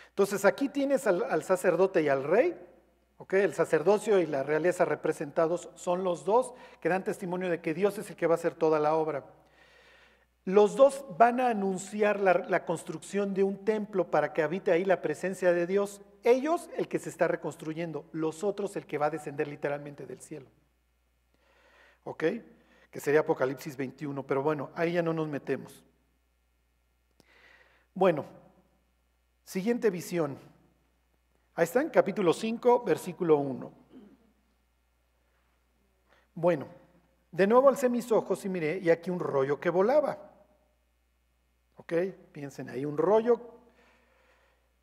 [0.09, 2.59] Entonces aquí tienes al, sacerdote y al rey,
[3.17, 3.33] ¿ok?
[3.33, 7.99] El sacerdocio y la realeza representados son los dos que dan testimonio de que Dios
[7.99, 9.25] es el que va a hacer toda la obra.
[10.45, 15.01] Los dos van a anunciar la, construcción de un templo para que habite ahí la
[15.01, 16.01] presencia de Dios.
[16.23, 20.19] Ellos el que se está reconstruyendo, los otros el que va a descender literalmente del
[20.19, 20.47] cielo.
[22.03, 22.23] ¿Ok?
[22.91, 25.81] Que sería Apocalipsis 21, pero bueno, ahí ya no nos metemos.
[27.93, 28.25] Bueno,
[29.45, 30.37] siguiente visión.
[31.55, 33.71] Ahí está en capítulo 5, versículo 1.
[36.35, 36.67] Bueno,
[37.31, 40.32] de nuevo alcé mis ojos y miré y aquí un rollo que volaba.
[41.83, 41.93] ¿Ok?
[42.31, 43.39] Piensen ahí, un rollo.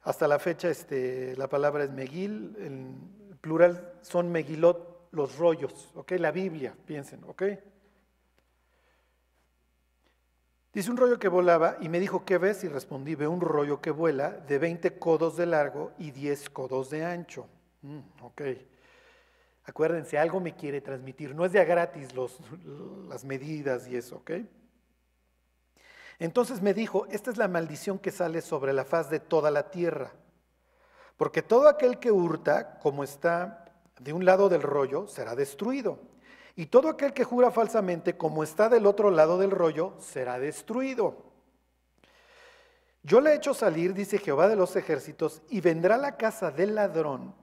[0.02, 6.12] Hasta la fecha este, la palabra es megil, el plural son megilot, los rollos, ¿ok?
[6.12, 7.42] La Biblia, piensen, ¿ok?
[10.72, 12.62] Dice un rollo que volaba y me dijo, ¿qué ves?
[12.64, 16.90] Y respondí, veo un rollo que vuela de 20 codos de largo y 10 codos
[16.90, 17.46] de ancho.
[17.82, 18.42] Mm, ok.
[19.64, 21.34] Acuérdense, algo me quiere transmitir.
[21.34, 22.10] No es de a gratis
[23.08, 24.30] las medidas y eso, ¿ok?
[26.20, 29.70] Entonces me dijo, esta es la maldición que sale sobre la faz de toda la
[29.70, 30.12] tierra.
[31.16, 33.64] Porque todo aquel que hurta, como está
[33.98, 35.98] de un lado del rollo, será destruido.
[36.56, 41.24] Y todo aquel que jura falsamente, como está del otro lado del rollo, será destruido.
[43.02, 46.50] Yo le he hecho salir, dice Jehová de los ejércitos, y vendrá a la casa
[46.50, 47.34] del ladrón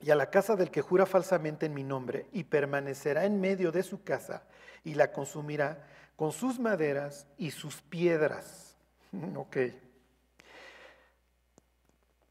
[0.00, 3.72] y a la casa del que jura falsamente en mi nombre, y permanecerá en medio
[3.72, 4.44] de su casa,
[4.84, 5.86] y la consumirá
[6.18, 8.76] con sus maderas y sus piedras.
[9.36, 9.56] Ok.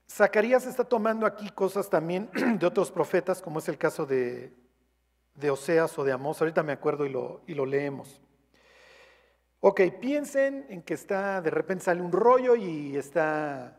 [0.08, 4.54] Zacarías está tomando aquí cosas también de otros profetas, como es el caso de
[5.38, 8.19] de Oseas o de Amós, ahorita me acuerdo y lo, y lo leemos.
[9.60, 13.78] Ok, piensen en que está, de repente sale un rollo y está,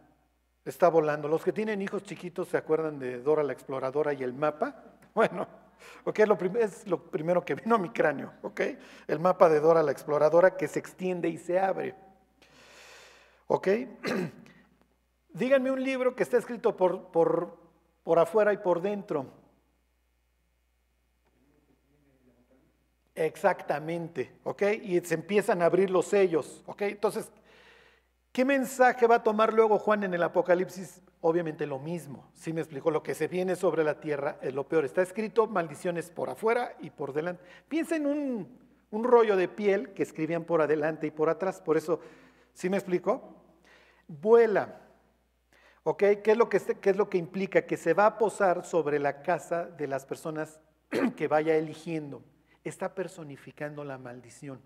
[0.64, 1.28] está volando.
[1.28, 4.84] Los que tienen hijos chiquitos se acuerdan de Dora la Exploradora y el mapa.
[5.14, 5.48] Bueno,
[6.04, 8.60] ok, lo es lo primero que vino a mi cráneo, ok.
[9.06, 11.94] El mapa de Dora la Exploradora que se extiende y se abre.
[13.46, 13.68] Ok,
[15.30, 17.56] díganme un libro que está escrito por, por,
[18.04, 19.26] por afuera y por dentro.
[23.14, 24.62] Exactamente, ¿ok?
[24.82, 26.82] Y se empiezan a abrir los sellos, ¿ok?
[26.82, 27.32] Entonces,
[28.32, 31.02] ¿qué mensaje va a tomar luego Juan en el Apocalipsis?
[31.20, 34.68] Obviamente lo mismo, sí me explicó, lo que se viene sobre la tierra es lo
[34.68, 34.84] peor.
[34.84, 37.42] Está escrito maldiciones por afuera y por delante.
[37.68, 38.58] Piensa en un,
[38.90, 42.00] un rollo de piel que escribían por adelante y por atrás, por eso,
[42.54, 43.34] ¿sí me explicó?
[44.06, 44.80] Vuela,
[45.82, 46.04] ¿ok?
[46.22, 47.62] ¿Qué es lo que, qué es lo que implica?
[47.62, 50.60] Que se va a posar sobre la casa de las personas
[51.16, 52.22] que vaya eligiendo
[52.68, 54.60] está personificando la maldición.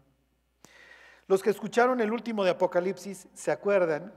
[1.32, 4.12] Los que escucharon el último de Apocalipsis se acuerdan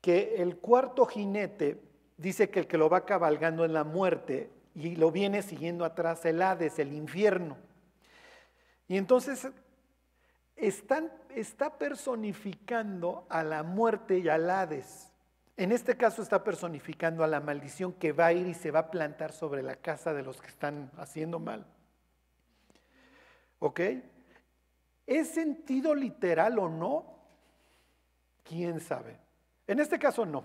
[0.00, 1.82] que el cuarto jinete
[2.16, 6.24] dice que el que lo va cabalgando en la muerte y lo viene siguiendo atrás
[6.24, 7.56] el Hades, el infierno.
[8.86, 9.48] Y entonces
[10.54, 15.10] está personificando a la muerte y al Hades.
[15.56, 18.78] En este caso está personificando a la maldición que va a ir y se va
[18.78, 21.66] a plantar sobre la casa de los que están haciendo mal.
[23.58, 23.80] ¿Ok?
[25.06, 27.18] ¿Es sentido literal o no?
[28.44, 29.18] ¿Quién sabe?
[29.66, 30.44] En este caso no.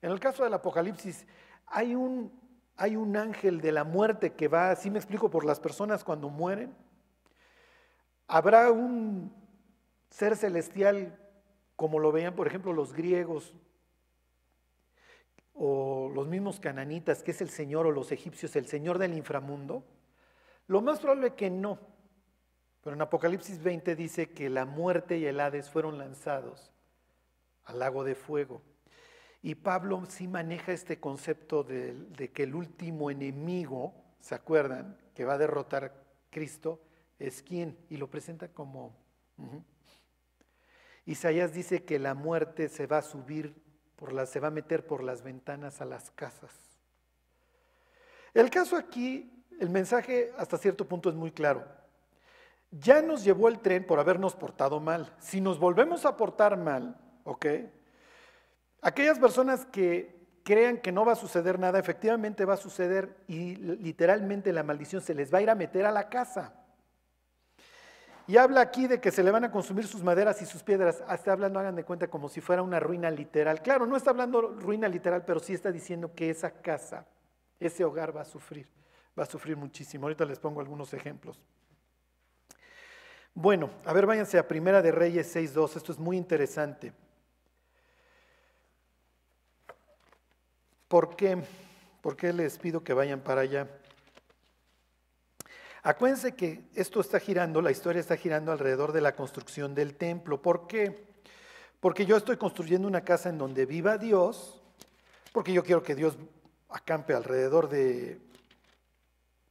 [0.00, 1.26] En el caso del Apocalipsis
[1.66, 2.32] hay un,
[2.76, 6.28] hay un ángel de la muerte que va, así me explico, por las personas cuando
[6.28, 6.74] mueren.
[8.26, 9.32] Habrá un
[10.10, 11.18] ser celestial
[11.76, 13.54] como lo veían, por ejemplo, los griegos
[15.54, 19.84] o los mismos cananitas, que es el Señor o los egipcios, el Señor del inframundo.
[20.66, 21.78] Lo más probable es que no.
[22.82, 26.72] Pero en Apocalipsis 20 dice que la muerte y el Hades fueron lanzados
[27.64, 28.60] al lago de fuego.
[29.40, 34.96] Y Pablo sí maneja este concepto de, que el último enemigo, ¿se acuerdan?
[35.14, 35.92] Que va a derrotar a
[36.30, 36.80] Cristo,
[37.18, 38.96] es quién, y lo presenta como...
[41.04, 43.54] Isaías dice que la muerte se va a subir,
[43.96, 46.52] por la, se va a meter por las ventanas a las casas.
[48.34, 51.81] El caso aquí, el mensaje hasta cierto punto es muy claro
[52.72, 55.14] ya nos llevó el tren por habernos portado mal.
[55.18, 57.46] Si nos volvemos a portar mal, ¿ok?
[58.80, 63.56] Aquellas personas que crean que no va a suceder nada, efectivamente va a suceder y
[63.56, 66.54] literalmente la maldición se les va a ir a meter a la casa.
[68.26, 71.02] Y habla aquí de que se le van a consumir sus maderas y sus piedras.
[71.06, 73.60] Hasta hablando, hagan de cuenta, como si fuera una ruina literal.
[73.62, 77.06] Claro, no está hablando ruina literal, pero sí está diciendo que esa casa,
[77.58, 78.68] ese hogar va a sufrir,
[79.18, 80.06] va a sufrir muchísimo.
[80.06, 81.42] Ahorita les pongo algunos ejemplos.
[83.34, 86.92] Bueno, a ver, váyanse a Primera de Reyes 6.2, esto es muy interesante.
[90.86, 91.42] ¿Por qué?
[92.02, 93.68] ¿Por qué les pido que vayan para allá?
[95.82, 100.42] Acuérdense que esto está girando, la historia está girando alrededor de la construcción del templo.
[100.42, 101.06] ¿Por qué?
[101.80, 104.62] Porque yo estoy construyendo una casa en donde viva Dios,
[105.32, 106.18] porque yo quiero que Dios
[106.68, 108.20] acampe alrededor de,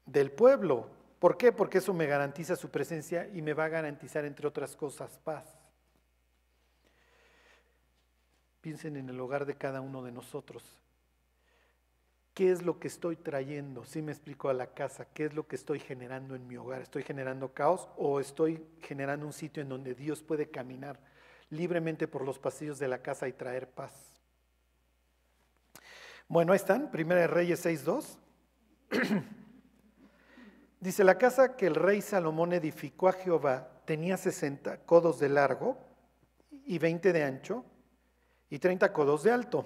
[0.06, 0.88] del pueblo.
[1.22, 1.52] ¿Por qué?
[1.52, 5.46] Porque eso me garantiza su presencia y me va a garantizar, entre otras cosas, paz.
[8.60, 10.64] Piensen en el hogar de cada uno de nosotros.
[12.34, 13.86] ¿Qué es lo que estoy trayendo?
[13.86, 16.82] Si me explico a la casa, ¿qué es lo que estoy generando en mi hogar?
[16.82, 21.00] ¿Estoy generando caos o estoy generando un sitio en donde Dios puede caminar
[21.52, 23.94] libremente por los pasillos de la casa y traer paz?
[26.28, 28.18] Bueno, ahí están, Primera de Reyes 6.2.
[30.82, 35.78] Dice, la casa que el rey Salomón edificó a Jehová tenía 60 codos de largo
[36.66, 37.64] y 20 de ancho
[38.50, 39.66] y 30 codos de alto.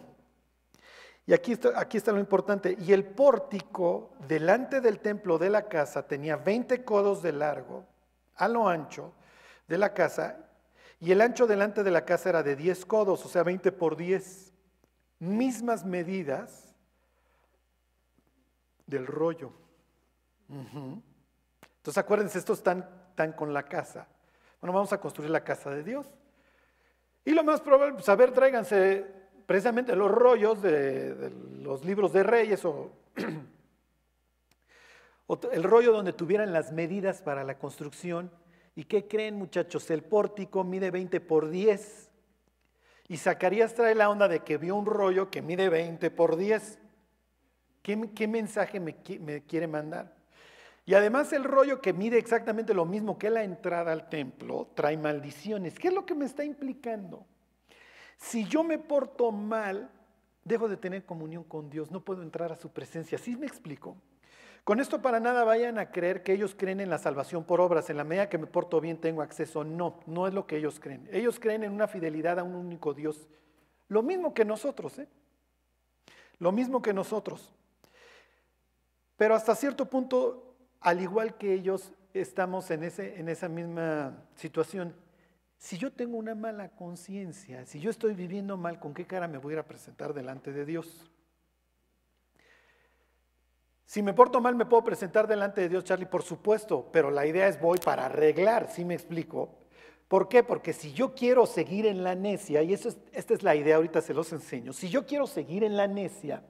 [1.26, 2.78] Y aquí está, aquí está lo importante.
[2.80, 7.86] Y el pórtico delante del templo de la casa tenía 20 codos de largo
[8.36, 9.14] a lo ancho
[9.68, 10.38] de la casa
[11.00, 13.96] y el ancho delante de la casa era de 10 codos, o sea, 20 por
[13.96, 14.54] 10.
[15.20, 16.76] Mismas medidas
[18.86, 19.65] del rollo.
[20.50, 24.08] Entonces acuérdense, estos están, están con la casa.
[24.62, 26.08] Bueno, vamos a construir la casa de Dios.
[27.24, 29.06] Y lo más probable, pues a ver, tráiganse
[29.46, 31.32] precisamente los rollos de,
[31.62, 32.92] los libros de reyes o,
[35.28, 38.32] o, el rollo donde tuvieran las medidas para la construcción.
[38.76, 39.90] ¿Y qué creen muchachos?
[39.90, 42.12] El pórtico mide 20 por 10.
[43.08, 46.80] Y Zacarías trae la onda de que vio un rollo que mide 20 por 10.
[47.82, 50.15] ¿Qué, mensaje me, quiere mandar?
[50.86, 54.98] Y además el rollo que mide exactamente lo mismo que la entrada al templo trae
[54.98, 55.80] maldiciones.
[55.80, 57.26] ¿Qué es lo que me está implicando?
[58.18, 59.90] Si yo me porto mal,
[60.44, 63.18] dejo de tener comunión con Dios, no puedo entrar a su presencia.
[63.18, 63.98] ¿Sí me explico?
[64.64, 67.90] Con esto para nada vayan a creer que ellos creen en la salvación por obras.
[67.90, 69.64] En la medida que me porto bien tengo acceso.
[69.64, 71.08] No, no es lo que ellos creen.
[71.12, 73.28] Ellos creen en una fidelidad a un único Dios.
[73.88, 75.08] Lo mismo que nosotros, ¿eh?
[76.40, 77.54] Lo mismo que nosotros.
[79.18, 80.55] Pero hasta cierto punto,
[80.86, 84.96] al igual que ellos, estamos en, ese, en esa misma situación.
[85.58, 89.40] Si yo tengo una mala conciencia, si yo estoy viviendo mal, ¿con qué cara me
[89.40, 91.10] voy a ir a presentar delante de Dios?
[93.84, 97.26] Si me porto mal, me puedo presentar delante de Dios, Charlie, por supuesto, pero la
[97.26, 99.58] idea es voy para arreglar, ¿sí me explico?
[100.08, 100.44] ¿Por qué?
[100.44, 104.02] Porque si yo quiero seguir en la necia, y eso esta es la idea, ahorita
[104.02, 106.44] se los enseño, si yo quiero seguir en la necia,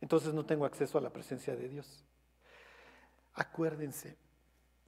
[0.00, 2.04] entonces no tengo acceso a la presencia de Dios.
[3.34, 4.16] Acuérdense,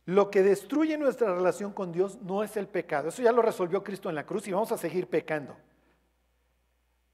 [0.06, 3.82] lo que destruye nuestra relación con Dios no es el pecado, eso ya lo resolvió
[3.82, 5.56] Cristo en la cruz y vamos a seguir pecando.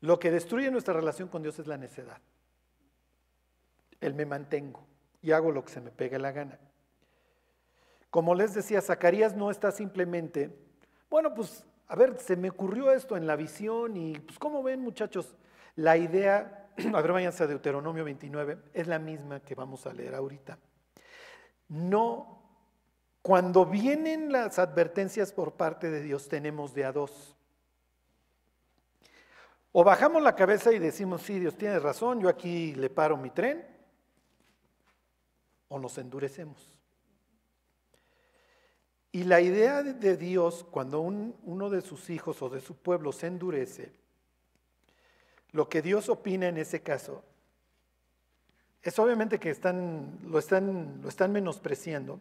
[0.01, 2.20] Lo que destruye nuestra relación con Dios es la necedad.
[4.01, 4.85] El me mantengo
[5.22, 6.59] y hago lo que se me pegue la gana.
[8.11, 10.55] Como les decía, Zacarías no está simplemente,
[11.09, 14.80] bueno, pues a ver, se me ocurrió esto en la visión y pues como ven
[14.80, 15.35] muchachos,
[15.76, 20.14] la idea a ver, váyanse a Deuteronomio 29, es la misma que vamos a leer
[20.14, 20.59] ahorita.
[21.73, 22.39] No,
[23.23, 27.35] cuando vienen las advertencias por parte de Dios, tenemos de a dos.
[29.73, 33.31] O bajamos la cabeza y decimos, sí, Dios tiene razón, yo aquí le paro mi
[33.31, 33.66] tren,
[35.68, 36.79] o nos endurecemos.
[39.11, 43.29] Y la idea de Dios, cuando uno de sus hijos o de su pueblo se
[43.29, 43.95] endurece,
[45.53, 47.25] lo que Dios opina en ese caso
[48.83, 49.55] es obviamente que
[50.26, 52.20] lo, están, menospreciando,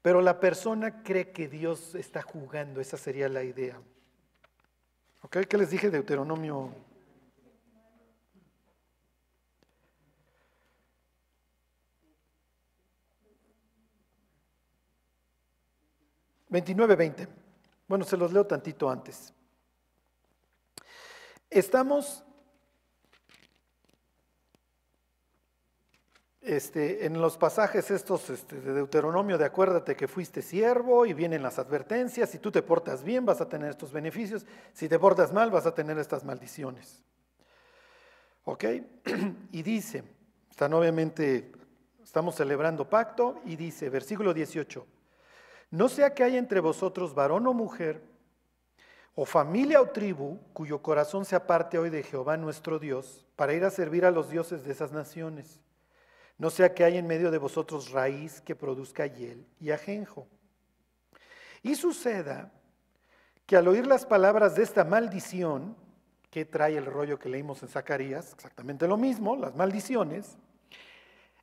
[0.00, 3.78] pero la persona cree que Dios está jugando, esa sería la idea.
[5.22, 5.38] ¿Ok?
[5.48, 6.74] ¿Qué les dije de Deuteronomio?
[16.48, 17.28] Veintinueve, veinte.
[17.86, 19.34] Bueno, se los leo tantito antes.
[21.50, 22.23] Estamos
[26.44, 31.42] Este, en los pasajes estos este, de Deuteronomio, de acuérdate que fuiste siervo y vienen
[31.42, 35.32] las advertencias, si tú te portas bien vas a tener estos beneficios, si te portas
[35.32, 37.02] mal vas a tener estas maldiciones.
[38.44, 38.64] ¿Ok?
[39.52, 40.04] Y dice,
[40.50, 41.50] están obviamente,
[42.02, 44.86] estamos celebrando pacto y dice, versículo 18,
[45.70, 48.02] no sea que haya entre vosotros varón o mujer,
[49.14, 53.64] o familia o tribu, cuyo corazón se aparte hoy de Jehová nuestro Dios, para ir
[53.64, 55.63] a servir a los dioses de esas naciones
[56.38, 60.26] no sea que haya en medio de vosotros raíz que produzca hiel y ajenjo.
[61.62, 62.52] Y suceda
[63.46, 65.76] que al oír las palabras de esta maldición,
[66.30, 70.36] que trae el rollo que leímos en Zacarías, exactamente lo mismo, las maldiciones,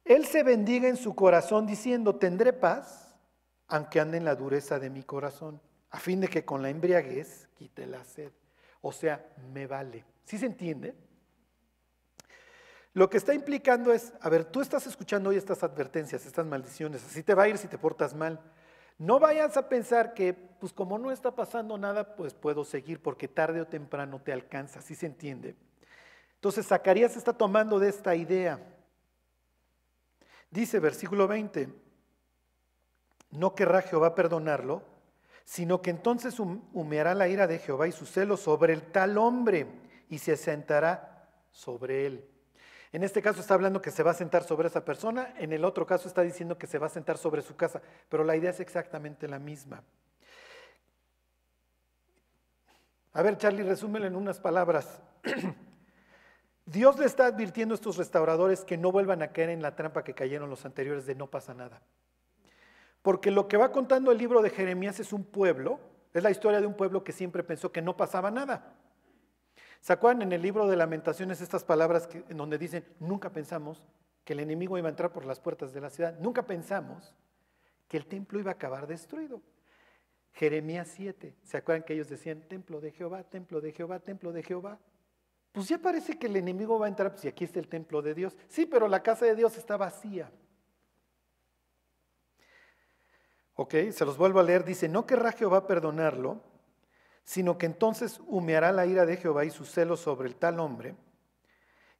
[0.03, 3.15] él se bendiga en su corazón diciendo, tendré paz,
[3.67, 5.61] aunque ande en la dureza de mi corazón,
[5.91, 8.31] a fin de que con la embriaguez quite la sed.
[8.81, 10.03] O sea, me vale.
[10.25, 10.95] ¿Sí se entiende?
[12.93, 17.05] Lo que está implicando es, a ver, tú estás escuchando hoy estas advertencias, estas maldiciones,
[17.05, 18.39] así te va a ir si te portas mal.
[18.97, 23.27] No vayas a pensar que, pues como no está pasando nada, pues puedo seguir, porque
[23.27, 25.55] tarde o temprano te alcanza, ¿sí se entiende?
[26.35, 28.59] Entonces, Zacarías está tomando de esta idea.
[30.49, 31.69] Dice versículo 20,
[33.31, 34.83] no querrá Jehová perdonarlo,
[35.45, 39.67] sino que entonces humeará la ira de Jehová y su celo sobre el tal hombre
[40.09, 42.30] y se sentará sobre él.
[42.93, 45.63] En este caso está hablando que se va a sentar sobre esa persona, en el
[45.63, 48.49] otro caso está diciendo que se va a sentar sobre su casa, pero la idea
[48.49, 49.81] es exactamente la misma.
[53.13, 55.01] A ver, Charlie, resúmelo en unas palabras.
[56.65, 60.03] Dios le está advirtiendo a estos restauradores que no vuelvan a caer en la trampa
[60.03, 61.81] que cayeron los anteriores de no pasa nada.
[63.01, 65.79] Porque lo que va contando el libro de Jeremías es un pueblo,
[66.13, 68.75] es la historia de un pueblo que siempre pensó que no pasaba nada.
[69.81, 73.83] ¿Se acuerdan en el libro de lamentaciones estas palabras en donde dicen, nunca pensamos
[74.23, 77.15] que el enemigo iba a entrar por las puertas de la ciudad, nunca pensamos
[77.87, 79.41] que el templo iba a acabar destruido?
[80.33, 84.43] Jeremías 7, ¿se acuerdan que ellos decían, templo de Jehová, templo de Jehová, templo de
[84.43, 84.79] Jehová?
[85.51, 88.01] Pues ya parece que el enemigo va a entrar, pues si aquí está el templo
[88.01, 88.37] de Dios.
[88.47, 90.31] Sí, pero la casa de Dios está vacía.
[93.55, 96.41] Ok, se los vuelvo a leer, dice, no querrá Jehová perdonarlo,
[97.23, 100.95] sino que entonces humeará la ira de Jehová y su celo sobre el tal hombre,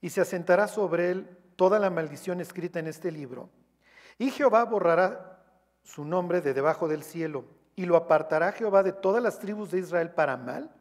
[0.02, 3.50] y se asentará sobre él toda la maldición escrita en este libro,
[4.18, 5.44] y Jehová borrará
[5.84, 7.46] su nombre de debajo del cielo,
[7.76, 10.76] y lo apartará Jehová de todas las tribus de Israel para mal,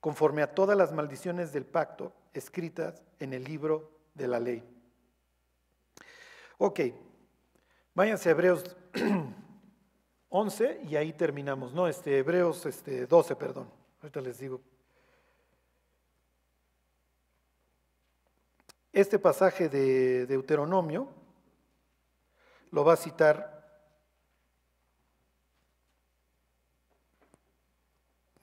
[0.00, 4.64] conforme a todas las maldiciones del pacto escritas en el libro de la ley.
[6.58, 6.80] Ok,
[7.94, 8.76] váyanse a Hebreos
[10.30, 11.72] 11 y ahí terminamos.
[11.72, 13.68] No, este, Hebreos este, 12, perdón.
[14.00, 14.60] Ahorita les digo.
[18.92, 21.08] Este pasaje de Deuteronomio
[22.70, 23.60] lo va a citar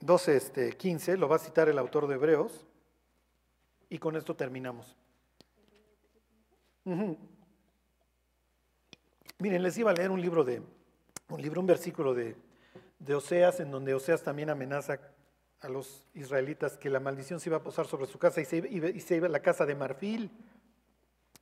[0.00, 2.66] 12, este, 15, lo va a citar el autor de Hebreos
[3.88, 4.96] y con esto terminamos.
[9.38, 10.62] Miren, les iba a leer un libro de,
[11.28, 12.36] un libro, un versículo de,
[13.14, 15.00] Oseas, en donde Oseas también amenaza
[15.60, 18.56] a los israelitas que la maldición se iba a posar sobre su casa y se,
[18.56, 20.30] iba, y se iba a la casa de marfil,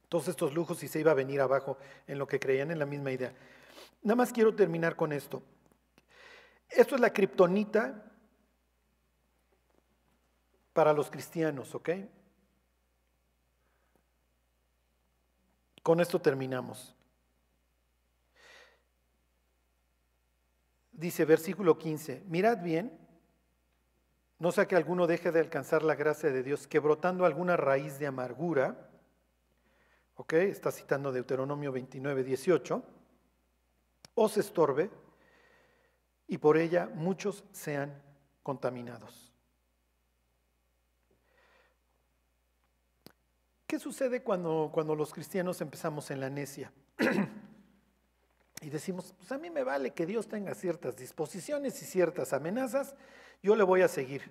[0.08, 2.86] todos estos lujos y se iba a venir abajo en lo que creían en la
[2.86, 3.34] misma idea.
[4.02, 5.42] Nada más quiero terminar con esto.
[6.68, 8.12] Esto es la kriptonita
[10.72, 11.90] para los cristianos, ¿ok?
[15.82, 16.95] Con esto terminamos.
[20.96, 22.98] Dice versículo 15, mirad bien,
[24.38, 27.98] no sea que alguno deje de alcanzar la gracia de Dios, que brotando alguna raíz
[27.98, 28.90] de amargura,
[30.16, 32.82] ok, está citando Deuteronomio 29, 18,
[34.14, 34.90] os estorbe
[36.26, 38.02] y por ella muchos sean
[38.42, 39.32] contaminados.
[43.66, 46.72] ¿Qué sucede cuando, cuando los cristianos empezamos en la necia?
[48.62, 52.94] y decimos, pues a mí me vale que Dios tenga ciertas disposiciones y ciertas amenazas,
[53.42, 54.22] yo le voy a seguir,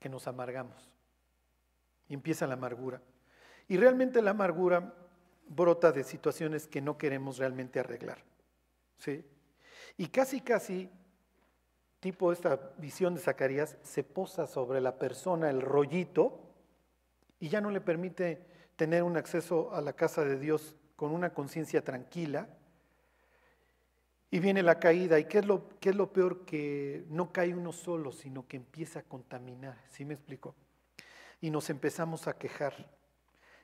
[0.00, 0.90] que nos amargamos.
[2.08, 3.02] Y empieza la amargura.
[3.68, 4.94] Y realmente la amargura
[5.46, 8.18] brota de situaciones que no queremos realmente arreglar.
[8.96, 9.24] ¿sí?
[9.98, 10.90] Y casi, casi,
[12.00, 16.40] tipo esta visión de Zacarías, se posa sobre la persona el rollito
[17.40, 18.42] y ya no le permite
[18.76, 22.48] tener un acceso a la casa de Dios con una conciencia tranquila
[24.30, 25.18] y viene la caída.
[25.18, 26.44] ¿Y qué es, lo, qué es lo peor?
[26.44, 29.78] Que no cae uno solo, sino que empieza a contaminar.
[29.90, 30.54] ¿Sí me explico?
[31.40, 32.74] Y nos empezamos a quejar.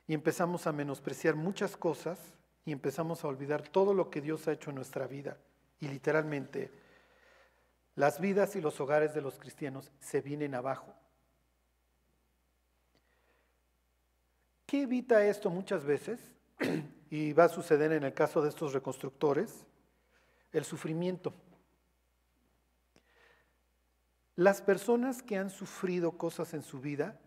[0.07, 2.19] Y empezamos a menospreciar muchas cosas.
[2.65, 5.37] Y empezamos a olvidar todo lo que Dios ha hecho en nuestra vida.
[5.79, 6.71] Y literalmente,
[7.93, 10.91] las vidas y los hogares de los cristianos se vienen abajo.
[14.65, 16.19] ¿Qué evita esto muchas veces?
[17.11, 19.67] y va a suceder en el caso de estos reconstructores
[20.57, 21.33] el sufrimiento.
[24.35, 27.19] Las personas que han sufrido cosas en su vida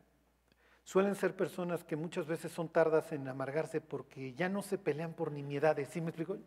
[0.84, 5.14] suelen ser personas que muchas veces son tardas en amargarse porque ya no se pelean
[5.14, 5.88] por nimiedades.
[5.90, 6.38] ¿Sí me explico?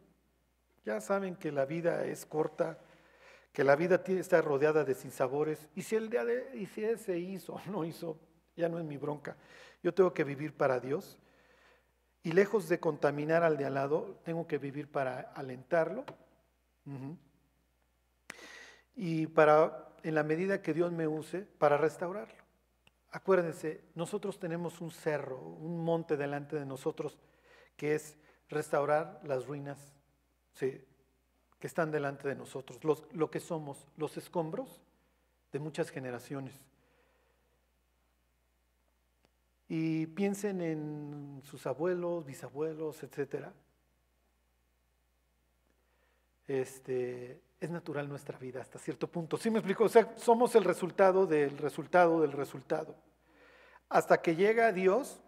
[0.83, 2.79] Ya saben que la vida es corta,
[3.53, 7.19] que la vida está rodeada de sinsabores, y si el día de, y si ese
[7.19, 8.17] hizo o no hizo,
[8.55, 9.35] ya no es mi bronca.
[9.83, 11.19] Yo tengo que vivir para Dios,
[12.23, 16.05] y lejos de contaminar al de al lado, tengo que vivir para alentarlo,
[18.95, 22.41] y para, en la medida que Dios me use, para restaurarlo.
[23.11, 27.19] Acuérdense, nosotros tenemos un cerro, un monte delante de nosotros,
[27.75, 28.17] que es
[28.49, 29.93] restaurar las ruinas
[30.57, 32.79] que están delante de nosotros,
[33.13, 34.81] lo que somos, los escombros
[35.51, 36.55] de muchas generaciones.
[39.67, 43.53] Y piensen en sus abuelos, bisabuelos, etcétera.
[46.51, 49.37] Este, es natural nuestra vida hasta cierto punto.
[49.37, 49.85] ¿Sí me explico?
[49.85, 52.93] O sea, somos el resultado del resultado del resultado.
[53.87, 55.21] Hasta que llega Dios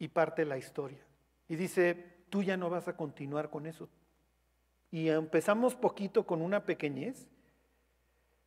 [0.00, 0.98] y parte la historia.
[1.46, 3.88] Y dice, tú ya no vas a continuar con eso.
[4.90, 7.28] Y empezamos poquito con una pequeñez,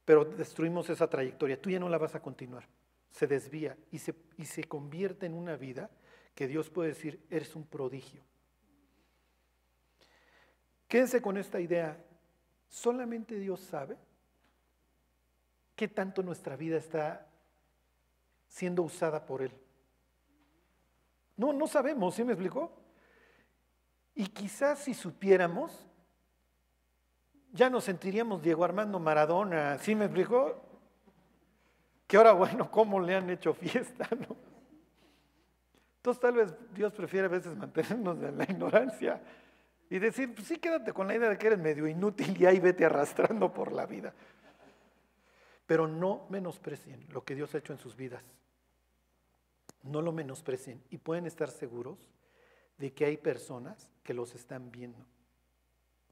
[0.04, 1.62] pero destruimos esa trayectoria.
[1.62, 2.68] Tú ya no la vas a continuar.
[3.12, 5.90] Se desvía y se, y se convierte en una vida
[6.34, 8.22] que Dios puede decir, eres un prodigio.
[10.88, 11.98] Quédense con esta idea.
[12.68, 13.98] Solamente Dios sabe
[15.76, 17.28] qué tanto nuestra vida está
[18.48, 19.52] siendo usada por Él.
[21.38, 22.72] No, no sabemos, ¿sí me explicó?
[24.14, 25.86] Y quizás si supiéramos,
[27.52, 30.62] ya nos sentiríamos Diego Armando Maradona, ¿sí me explicó?
[32.08, 34.08] Que ahora, bueno, ¿cómo le han hecho fiesta?
[34.16, 34.36] No?
[35.98, 39.20] Entonces tal vez Dios prefiere a veces mantenernos en la ignorancia
[39.90, 42.60] y decir, pues sí, quédate con la idea de que eres medio inútil y ahí
[42.60, 44.14] vete arrastrando por la vida.
[45.68, 48.24] Pero no menosprecien lo que Dios ha hecho en sus vidas.
[49.84, 51.98] No lo menosprecien y pueden estar seguros
[52.78, 55.06] de que hay personas que los están viendo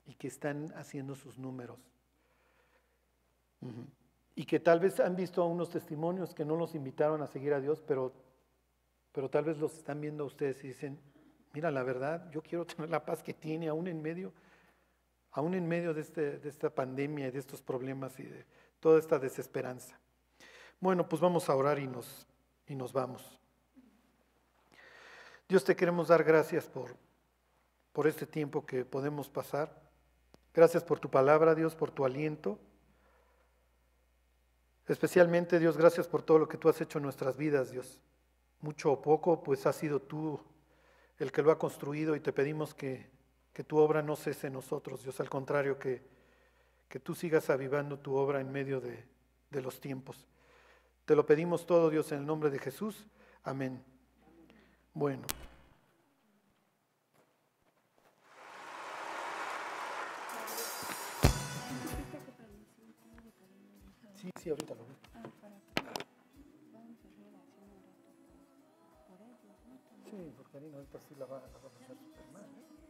[0.06, 1.80] y que están haciendo sus números.
[4.36, 7.62] Y que tal vez han visto unos testimonios que no los invitaron a seguir a
[7.62, 8.14] Dios, pero,
[9.12, 11.00] pero tal vez los están viendo a ustedes y dicen,
[11.54, 14.34] Mira, la verdad, yo quiero tener la paz que tiene aún en medio,
[15.32, 18.46] aún en medio de, este, de esta pandemia y de estos problemas y de
[18.80, 19.98] toda esta desesperanza.
[20.80, 22.28] Bueno, pues vamos a orar y nos,
[22.68, 23.40] y nos vamos.
[25.48, 26.96] Dios te queremos dar gracias por,
[27.94, 29.82] por este tiempo que podemos pasar.
[30.54, 32.60] Gracias por tu palabra, Dios, por tu aliento.
[34.88, 38.00] Especialmente, Dios, gracias por todo lo que tú has hecho en nuestras vidas, Dios.
[38.60, 40.40] Mucho o poco, pues has sido tú
[41.20, 43.12] el que lo ha construido y te pedimos que,
[43.68, 46.02] tu obra no cese en nosotros, Dios, al contrario, que,
[46.90, 49.06] que tú sigas avivando tu obra en medio de,
[49.52, 50.28] de los tiempos.
[51.06, 53.06] Te lo pedimos todo, Dios, en el nombre de Jesús.
[53.44, 53.84] Amén.
[54.94, 55.26] Bueno.
[64.16, 64.93] Sí, sí, ahorita lo
[70.60, 70.78] veo.
[71.08, 72.13] Sí, porque Karina ahorita